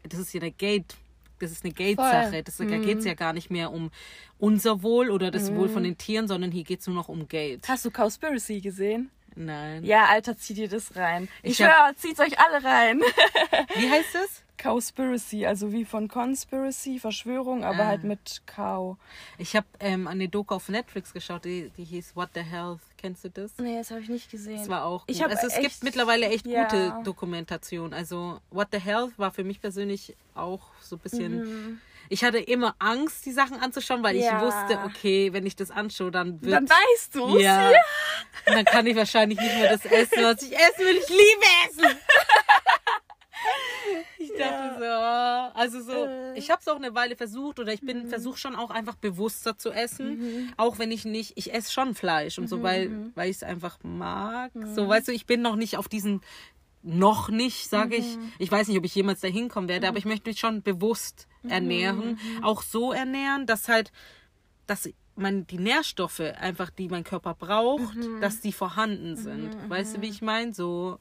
das 0.02 0.18
ist 0.18 0.32
ja 0.32 0.40
der 0.40 0.50
Geld, 0.50 0.96
das 1.38 1.52
ist 1.52 1.64
eine 1.64 1.74
Geldsache. 1.74 2.42
Da 2.42 2.64
mhm. 2.64 2.82
geht 2.82 2.98
es 2.98 3.04
ja 3.04 3.14
gar 3.14 3.32
nicht 3.32 3.50
mehr 3.50 3.70
um 3.70 3.90
unser 4.38 4.82
Wohl 4.82 5.10
oder 5.10 5.30
das 5.30 5.54
Wohl 5.54 5.68
von 5.68 5.82
mhm. 5.82 5.88
den 5.88 5.98
Tieren, 5.98 6.26
sondern 6.26 6.50
hier 6.50 6.64
geht 6.64 6.80
es 6.80 6.86
nur 6.86 6.96
noch 6.96 7.08
um 7.08 7.28
Geld. 7.28 7.68
Hast 7.68 7.84
du 7.84 7.90
Cowspiracy 7.90 8.60
gesehen? 8.60 9.10
Nein. 9.34 9.84
Ja, 9.84 10.06
Alter, 10.06 10.36
zieh 10.36 10.54
dir 10.54 10.68
das 10.68 10.96
rein. 10.96 11.28
Ich, 11.42 11.60
ich 11.60 11.66
höre, 11.66 11.94
zieht 11.96 12.18
euch 12.20 12.38
alle 12.38 12.64
rein. 12.64 13.00
wie 13.76 13.90
heißt 13.90 14.14
das? 14.14 14.42
Cowspiracy, 14.58 15.46
also 15.46 15.72
wie 15.72 15.84
von 15.84 16.08
Conspiracy, 16.08 16.98
Verschwörung, 16.98 17.64
aber 17.64 17.84
ah. 17.84 17.86
halt 17.86 18.02
mit 18.02 18.42
Cow. 18.46 18.96
Ich 19.38 19.54
habe 19.54 19.66
ähm, 19.78 20.08
eine 20.08 20.28
Doku 20.28 20.54
auf 20.54 20.68
Netflix 20.68 21.12
geschaut, 21.12 21.44
die, 21.44 21.70
die 21.76 21.84
hieß 21.84 22.16
What 22.16 22.30
the 22.34 22.42
Health. 22.42 22.80
Kennst 22.96 23.24
du 23.24 23.30
das? 23.30 23.52
Nee, 23.58 23.78
das 23.78 23.92
habe 23.92 24.00
ich 24.00 24.08
nicht 24.08 24.28
gesehen. 24.30 24.58
Das 24.58 24.68
war 24.68 24.84
auch 24.84 25.06
gut. 25.06 25.14
Ich 25.14 25.24
also, 25.24 25.46
es 25.46 25.54
echt, 25.54 25.62
gibt 25.62 25.84
mittlerweile 25.84 26.26
echt 26.26 26.44
ja. 26.44 26.64
gute 26.64 26.92
Dokumentation. 27.04 27.94
Also 27.94 28.40
What 28.50 28.68
the 28.72 28.80
Health 28.80 29.16
war 29.16 29.30
für 29.30 29.44
mich 29.44 29.60
persönlich 29.60 30.16
auch 30.34 30.62
so 30.82 30.96
ein 30.96 31.00
bisschen... 31.00 31.38
Mhm 31.38 31.80
ich 32.08 32.24
hatte 32.24 32.38
immer 32.38 32.74
Angst, 32.78 33.26
die 33.26 33.32
Sachen 33.32 33.58
anzuschauen, 33.58 34.02
weil 34.02 34.16
ja. 34.16 34.36
ich 34.36 34.42
wusste, 34.44 34.78
okay, 34.84 35.32
wenn 35.32 35.46
ich 35.46 35.56
das 35.56 35.70
anschaue, 35.70 36.10
dann 36.10 36.42
wird. 36.42 36.54
Dann 36.54 36.68
weißt 36.68 37.14
du 37.14 37.38
ja. 37.38 37.70
ja. 37.70 37.80
Und 38.46 38.54
dann 38.54 38.64
kann 38.64 38.86
ich 38.86 38.96
wahrscheinlich 38.96 39.38
nicht 39.38 39.54
mehr 39.54 39.70
das 39.70 39.84
essen, 39.84 40.22
was 40.22 40.42
ich 40.42 40.52
essen 40.52 40.78
will. 40.80 40.96
Ich 40.96 41.08
liebe 41.08 41.44
Essen. 41.66 41.98
Ich 44.18 44.30
dachte 44.36 44.84
ja. 44.84 45.52
so, 45.54 45.58
also 45.58 45.80
so, 45.80 46.04
äh. 46.04 46.38
ich 46.38 46.50
habe 46.50 46.60
es 46.60 46.68
auch 46.68 46.76
eine 46.76 46.94
Weile 46.94 47.16
versucht 47.16 47.60
oder 47.60 47.72
ich 47.72 47.80
bin 47.80 48.04
mhm. 48.04 48.08
versuche 48.08 48.36
schon 48.36 48.56
auch 48.56 48.70
einfach 48.70 48.96
bewusster 48.96 49.56
zu 49.56 49.70
essen, 49.70 50.18
mhm. 50.18 50.52
auch 50.56 50.78
wenn 50.78 50.90
ich 50.90 51.04
nicht, 51.04 51.32
ich 51.36 51.54
esse 51.54 51.72
schon 51.72 51.94
Fleisch 51.94 52.38
und 52.38 52.48
so, 52.48 52.58
mhm. 52.58 52.62
weil 52.62 52.88
mhm. 52.88 53.12
weil 53.14 53.30
ich 53.30 53.36
es 53.36 53.42
einfach 53.42 53.78
mag. 53.82 54.50
So, 54.74 54.84
mhm. 54.84 54.88
weißt 54.88 55.08
du, 55.08 55.12
ich 55.12 55.26
bin 55.26 55.40
noch 55.40 55.56
nicht 55.56 55.76
auf 55.76 55.88
diesen 55.88 56.20
noch 56.82 57.28
nicht, 57.28 57.68
sage 57.68 57.96
ich. 57.96 58.16
Mhm. 58.16 58.32
Ich 58.38 58.50
weiß 58.50 58.68
nicht, 58.68 58.78
ob 58.78 58.84
ich 58.84 58.94
jemals 58.94 59.20
dahin 59.20 59.48
kommen 59.48 59.68
werde, 59.68 59.88
aber 59.88 59.98
ich 59.98 60.04
möchte 60.04 60.28
mich 60.28 60.38
schon 60.38 60.62
bewusst 60.62 61.26
ernähren, 61.48 62.18
auch 62.42 62.62
so 62.62 62.92
ernähren, 62.92 63.46
dass 63.46 63.68
halt, 63.68 63.92
dass 64.66 64.88
man 65.16 65.46
die 65.46 65.58
Nährstoffe 65.58 66.20
einfach, 66.20 66.70
die 66.70 66.88
mein 66.88 67.04
Körper 67.04 67.34
braucht, 67.34 67.96
dass 68.20 68.40
die 68.40 68.52
vorhanden 68.52 69.16
sind. 69.16 69.56
Weißt 69.68 69.96
du, 69.96 70.02
wie 70.02 70.08
ich 70.08 70.22
meine? 70.22 70.54
So. 70.54 70.98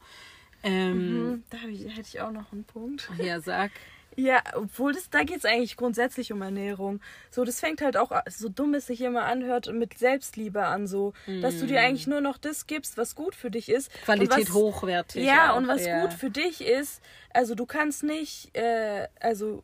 Ähm, 0.64 1.44
da 1.50 1.58
ich, 1.68 1.86
hätte 1.86 2.08
ich 2.08 2.22
auch 2.22 2.32
noch 2.32 2.52
einen 2.52 2.64
Punkt. 2.64 3.10
Ja, 3.22 3.40
sag. 3.40 3.72
Ja, 4.20 4.42
obwohl 4.56 4.94
das, 4.94 5.12
da 5.12 5.22
geht 5.24 5.38
es 5.38 5.46
eigentlich 5.46 5.78
grundsätzlich 5.78 6.34
um 6.34 6.42
Ernährung. 6.42 7.02
So, 7.30 7.44
das 7.44 7.60
fängt 7.60 7.82
halt 7.82 7.98
auch, 7.98 8.12
so 8.28 8.50
dumm 8.50 8.74
es 8.74 8.88
sich 8.88 9.02
immer 9.02 9.26
anhört, 9.26 9.72
mit 9.72 9.96
Selbstliebe 9.96 10.66
an, 10.66 10.88
so, 10.88 11.14
mm. 11.28 11.42
dass 11.42 11.60
du 11.60 11.68
dir 11.68 11.82
eigentlich 11.82 12.08
nur 12.08 12.20
noch 12.20 12.40
das 12.40 12.66
gibst, 12.66 12.98
was 12.98 13.14
gut 13.14 13.36
für 13.36 13.52
dich 13.52 13.70
ist. 13.70 13.92
Qualität 14.04 14.50
was, 14.50 14.56
hochwertig. 14.56 15.24
Ja, 15.24 15.54
auch, 15.54 15.58
und 15.58 15.68
was 15.68 15.86
ja. 15.86 16.02
gut 16.02 16.14
für 16.14 16.32
dich 16.32 16.62
ist, 16.62 17.00
also 17.32 17.54
du 17.54 17.68
kannst 17.68 18.02
nicht, 18.02 18.58
äh, 18.58 19.08
also 19.20 19.62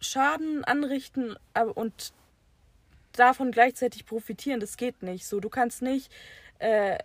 Schaden 0.00 0.64
anrichten 0.64 1.36
und 1.74 2.12
davon 3.12 3.52
gleichzeitig 3.52 4.04
profitieren, 4.04 4.58
das 4.58 4.76
geht 4.76 5.04
nicht. 5.04 5.26
So, 5.26 5.38
du 5.38 5.48
kannst 5.48 5.80
nicht, 5.80 6.10
äh, 6.58 6.98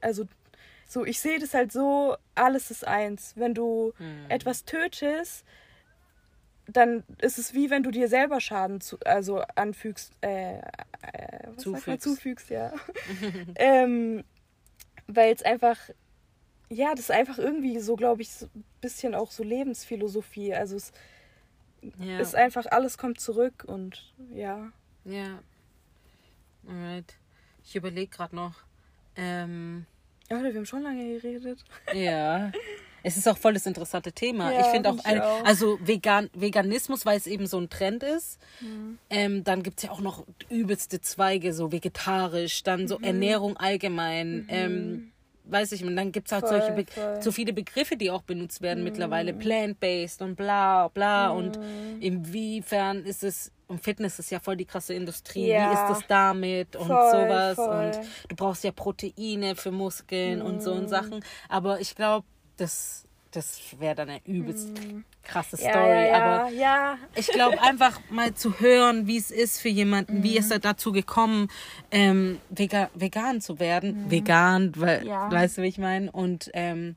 also 0.00 0.24
so, 0.88 1.04
ich 1.04 1.20
sehe 1.20 1.38
das 1.38 1.52
halt 1.52 1.72
so, 1.72 2.16
alles 2.34 2.70
ist 2.70 2.86
eins. 2.86 3.34
Wenn 3.36 3.52
du 3.52 3.92
Hm. 3.98 4.26
etwas 4.30 4.64
tötest, 4.64 5.44
dann 6.68 7.04
ist 7.20 7.38
es 7.38 7.54
wie 7.54 7.70
wenn 7.70 7.82
du 7.82 7.90
dir 7.90 8.08
selber 8.08 8.40
Schaden 8.40 8.80
zu, 8.80 8.98
also 9.04 9.40
anfügst, 9.54 10.12
äh, 10.20 10.58
äh, 10.58 10.60
was 11.54 11.62
sagt 11.64 11.86
man? 11.86 12.00
Zufügst. 12.00 12.02
zufügst, 12.02 12.50
ja. 12.50 12.72
ähm, 13.56 14.24
Weil 15.06 15.32
es 15.32 15.42
einfach, 15.42 15.78
ja, 16.68 16.90
das 16.92 17.00
ist 17.00 17.10
einfach 17.12 17.38
irgendwie 17.38 17.78
so, 17.78 17.94
glaube 17.96 18.22
ich, 18.22 18.30
so 18.30 18.46
ein 18.54 18.64
bisschen 18.80 19.14
auch 19.14 19.30
so 19.30 19.44
Lebensphilosophie. 19.44 20.54
Also 20.54 20.76
es 20.76 20.92
Ja. 22.00 22.18
ist 22.18 22.34
einfach, 22.34 22.66
alles 22.66 22.98
kommt 22.98 23.20
zurück 23.20 23.64
und 23.66 24.12
ja. 24.34 24.72
ja. 25.04 25.38
Alright. 26.68 27.14
Ich 27.64 27.76
überlege 27.76 28.08
gerade 28.10 28.34
noch. 28.34 28.54
Ähm, 29.14 29.86
Ja, 30.28 30.42
wir 30.42 30.52
haben 30.52 30.66
schon 30.66 30.82
lange 30.82 31.04
geredet. 31.20 31.64
Ja. 31.94 32.50
Es 33.06 33.16
ist 33.16 33.28
auch 33.28 33.38
voll 33.38 33.54
das 33.54 33.66
interessante 33.66 34.10
Thema. 34.12 34.52
Ja, 34.52 34.60
ich 34.62 34.66
finde 34.66 34.90
auch, 34.90 34.96
ich 34.96 35.06
ein, 35.06 35.20
auch. 35.20 35.44
also 35.44 35.78
Vegan, 35.80 36.28
Veganismus, 36.34 37.06
weil 37.06 37.16
es 37.16 37.26
eben 37.28 37.46
so 37.46 37.56
ein 37.58 37.68
Trend 37.70 38.02
ist. 38.02 38.38
Mhm. 38.60 38.98
Ähm, 39.10 39.44
dann 39.44 39.62
gibt 39.62 39.78
es 39.78 39.84
ja 39.84 39.90
auch 39.92 40.00
noch 40.00 40.24
übelste 40.50 41.00
Zweige, 41.00 41.52
so 41.52 41.70
vegetarisch, 41.70 42.64
dann 42.64 42.82
Mhm. 42.82 42.88
so 42.88 42.98
Ernährung 43.00 43.56
allgemein. 43.56 44.46
Ähm, 44.48 45.12
weiß 45.44 45.70
ich, 45.70 45.84
und 45.84 45.94
dann 45.94 46.10
gibt 46.10 46.26
es 46.26 46.32
halt 46.32 46.48
Voll, 46.48 46.58
solche 46.60 46.72
Be 46.72 46.84
voll. 46.90 47.16
Mhm. 47.18 47.22
so 47.22 47.30
viele 47.30 47.52
Begriffe, 47.52 47.96
die 47.96 48.10
auch 48.10 48.22
benutzt 48.22 48.60
werden 48.62 48.82
mittlerweile. 48.82 49.32
Plant-based 49.34 50.20
und 50.22 50.34
bla 50.34 50.88
bla. 50.88 51.32
Mhm. 51.32 51.38
Und 51.38 51.58
inwiefern 52.00 53.04
ist 53.04 53.22
es, 53.22 53.52
und 53.68 53.82
Fitness 53.82 54.18
ist 54.18 54.30
ja 54.30 54.40
voll 54.40 54.56
die 54.56 54.64
krasse 54.64 54.94
Industrie. 54.94 55.48
Ja. 55.48 55.70
Wie 55.70 55.74
ist 55.74 55.88
das 56.00 56.06
damit 56.08 56.76
und 56.76 56.86
Voll, 56.86 57.10
sowas? 57.10 57.54
voll. 57.56 57.84
Und 57.86 58.00
du 58.30 58.36
brauchst 58.36 58.64
ja 58.64 58.72
Proteine 58.72 59.56
für 59.56 59.70
Muskeln 59.70 60.40
und 60.42 60.62
so 60.62 60.72
Mhm. 60.74 60.80
und 60.80 60.88
Sachen. 60.88 61.24
Aber 61.48 61.80
ich 61.80 61.94
glaube, 61.94 62.26
das, 62.56 63.04
das 63.32 63.60
wäre 63.78 63.94
dann 63.94 64.08
eine 64.10 64.20
übelst 64.24 64.70
krasse 65.22 65.56
Mhm. 65.56 65.62
Ja, 65.64 65.70
Story. 65.70 65.88
ja, 65.90 66.02
ja, 66.06 66.24
Aber 66.42 66.50
ja. 66.52 66.98
ich 67.14 67.26
glaube 67.28 67.60
einfach 67.62 68.00
mal 68.10 68.32
zu 68.34 68.60
hören, 68.60 69.06
wie 69.06 69.16
es 69.18 69.30
ist 69.30 69.60
für 69.60 69.68
jemanden, 69.68 70.22
wie 70.22 70.32
Mhm. 70.32 70.36
ist 70.38 70.50
er 70.52 70.58
dazu 70.58 70.92
gekommen, 70.92 71.48
ähm, 71.90 72.38
vega 72.48 72.90
vegan 72.94 73.40
zu 73.40 73.58
werden. 73.58 74.10
Vegan, 74.10 74.72
weil, 74.76 75.00
Mhm. 75.02 75.06
Ja. 75.08 75.30
weißt 75.30 75.58
du, 75.58 75.62
wie 75.62 75.66
ich 75.68 75.78
meine? 75.78 76.10
Und 76.12 76.50
ähm, 76.54 76.96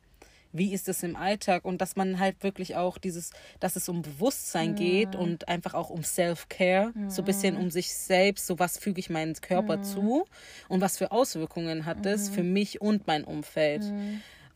wie 0.52 0.74
ist 0.74 0.90
es 0.90 1.04
im 1.04 1.16
Alltag? 1.16 1.64
Und 1.64 1.80
dass 1.80 1.96
man 1.96 2.18
halt 2.20 2.42
wirklich 2.42 2.76
auch 2.76 2.98
dieses, 2.98 3.30
dass 3.60 3.76
es 3.76 3.88
um 3.88 4.02
Bewusstsein 4.02 4.74
geht 4.74 5.14
Mhm. 5.14 5.20
und 5.20 5.48
einfach 5.48 5.76
auch 5.76 5.90
um 5.92 6.04
Self-Care, 6.04 6.92
so 7.08 7.22
ein 7.22 7.26
bisschen 7.26 7.56
um 7.56 7.70
sich 7.70 7.94
selbst, 7.94 8.48
so 8.48 8.58
was 8.58 8.78
füge 8.80 9.00
ich 9.00 9.10
meinen 9.12 9.36
Körper 9.36 9.78
Mhm. 9.78 9.84
zu 9.84 10.26
und 10.68 10.82
was 10.82 10.98
für 10.98 11.12
Auswirkungen 11.12 11.86
hat 11.86 12.04
es 12.06 12.30
für 12.30 12.42
mich 12.44 12.82
und 12.82 13.06
mein 13.06 13.24
Umfeld. 13.26 13.84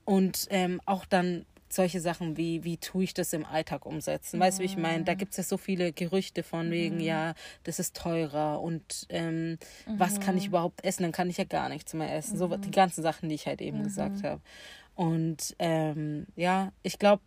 Mhm. 0.06 0.14
Und 0.14 0.48
ähm, 0.50 0.82
auch 0.86 1.06
dann 1.06 1.46
solche 1.74 2.00
Sachen 2.00 2.38
wie, 2.38 2.64
wie 2.64 2.78
tue 2.78 3.04
ich 3.04 3.14
das 3.14 3.34
im 3.34 3.46
Alltag 3.46 3.86
umsetzen? 3.86 4.40
Weißt 4.40 4.60
du, 4.60 4.62
wie 4.62 4.68
ich 4.68 4.78
meine? 4.78 5.04
Da 5.04 5.16
gibt 5.16 5.32
es 5.32 5.38
ja 5.38 5.44
so 5.44 5.58
viele 5.58 5.92
Gerüchte 5.92 6.44
von 6.44 6.70
wegen, 6.72 7.00
ja, 7.00 7.34
das 7.64 7.80
ist 7.80 7.96
teurer 7.96 8.62
und 8.62 9.08
ähm, 9.10 9.58
was 9.88 10.20
kann 10.20 10.38
ich 10.38 10.48
überhaupt 10.48 10.84
essen? 10.84 11.04
Dann 11.04 11.12
kann 11.12 11.30
ich 11.30 11.38
ja 11.38 11.46
gar 11.46 11.70
nichts 11.70 11.94
mehr 11.94 12.16
essen. 12.16 12.38
So 12.38 12.48
die 12.56 12.72
ganzen 12.72 13.02
Sachen, 13.02 13.30
die 13.30 13.36
ich 13.36 13.48
halt 13.48 13.62
eben 13.62 13.84
gesagt 13.84 14.24
habe. 14.24 14.42
Und 14.96 15.56
ähm, 15.60 16.28
ja, 16.36 16.72
ich 16.84 17.00
glaube, 17.00 17.24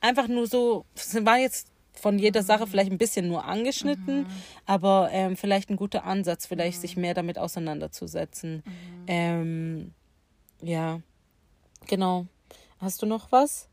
einfach 0.00 0.28
nur 0.28 0.46
so, 0.46 0.84
es 0.94 1.14
war 1.24 1.38
jetzt 1.38 1.68
von 1.92 2.18
jeder 2.18 2.42
Sache 2.42 2.66
vielleicht 2.66 2.92
ein 2.92 2.98
bisschen 2.98 3.28
nur 3.28 3.44
angeschnitten, 3.44 4.26
aber 4.64 5.08
ähm, 5.12 5.36
vielleicht 5.36 5.70
ein 5.70 5.76
guter 5.76 6.04
Ansatz, 6.04 6.46
vielleicht 6.46 6.80
sich 6.80 6.96
mehr 6.96 7.14
damit 7.14 7.38
auseinanderzusetzen. 7.38 8.62
Ähm, 9.06 9.92
ja, 10.62 11.00
genau. 11.86 12.26
Hast 12.78 13.02
du 13.02 13.06
noch 13.06 13.30
was? 13.30 13.68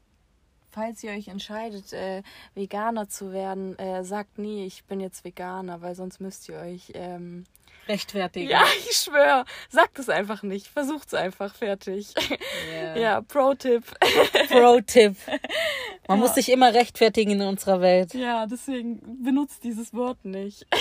Falls 0.70 1.04
ihr 1.04 1.12
euch 1.12 1.30
entscheidet, 1.30 1.92
äh, 1.94 2.22
Veganer 2.54 3.10
zu 3.10 3.32
werden, 3.32 3.80
äh, 3.80 4.04
sagt 4.04 4.38
nie, 4.38 4.66
ich 4.66 4.84
bin 4.84 5.00
jetzt 5.00 5.24
Veganer, 5.24 5.82
weil 5.82 5.96
sonst 5.96 6.20
müsst 6.20 6.48
ihr 6.50 6.58
euch. 6.60 6.92
Ähm... 6.94 7.46
Rechtfertigen. 7.88 8.50
Ja, 8.50 8.64
ich 8.90 8.98
schwöre, 8.98 9.46
sagt 9.70 9.98
es 9.98 10.10
einfach 10.10 10.44
nicht. 10.44 10.68
Versucht 10.68 11.08
es 11.08 11.14
einfach, 11.14 11.56
fertig. 11.56 12.14
Ja. 12.72 12.98
Ja, 12.98 13.22
Pro-Tipp. 13.22 13.86
Pro-Tipp. 14.50 15.16
Man 16.08 16.20
muss 16.20 16.36
sich 16.36 16.52
immer 16.52 16.74
rechtfertigen 16.74 17.32
in 17.32 17.42
unserer 17.42 17.82
Welt. 17.82 18.14
Ja, 18.14 18.46
deswegen 18.46 19.24
benutzt 19.24 19.64
dieses 19.64 19.94
Wort 19.94 20.26
nicht. 20.26 20.68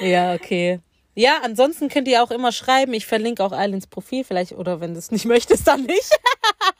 Ja, 0.00 0.34
okay. 0.34 0.80
Ja, 1.14 1.38
ansonsten 1.42 1.88
könnt 1.88 2.08
ihr 2.08 2.22
auch 2.22 2.30
immer 2.30 2.52
schreiben. 2.52 2.92
Ich 2.92 3.06
verlinke 3.06 3.44
auch 3.44 3.52
Eilins 3.52 3.86
Profil 3.86 4.24
vielleicht 4.24 4.52
oder 4.52 4.80
wenn 4.80 4.94
du 4.94 4.98
es 4.98 5.10
nicht 5.10 5.24
möchtest, 5.26 5.66
dann 5.66 5.84
nicht. 5.84 6.10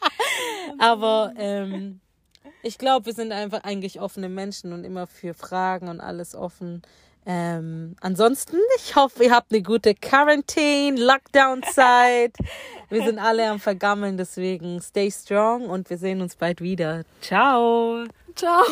Aber 0.78 1.32
ähm, 1.36 2.00
ich 2.62 2.78
glaube, 2.78 3.06
wir 3.06 3.12
sind 3.12 3.32
einfach 3.32 3.62
eigentlich 3.62 4.00
offene 4.00 4.28
Menschen 4.28 4.72
und 4.72 4.84
immer 4.84 5.06
für 5.06 5.34
Fragen 5.34 5.88
und 5.88 6.00
alles 6.00 6.34
offen. 6.34 6.82
Ähm, 7.26 7.96
ansonsten, 8.00 8.58
ich 8.76 8.96
hoffe, 8.96 9.24
ihr 9.24 9.30
habt 9.30 9.50
eine 9.52 9.62
gute 9.62 9.94
Quarantine, 9.94 11.00
Lockdown-Zeit. 11.00 12.36
Wir 12.90 13.04
sind 13.04 13.18
alle 13.18 13.48
am 13.48 13.60
Vergammeln, 13.60 14.18
deswegen 14.18 14.80
stay 14.82 15.10
strong 15.10 15.70
und 15.70 15.88
wir 15.88 15.96
sehen 15.96 16.20
uns 16.20 16.36
bald 16.36 16.60
wieder. 16.60 17.04
Ciao. 17.22 18.04
Ciao. 18.34 18.62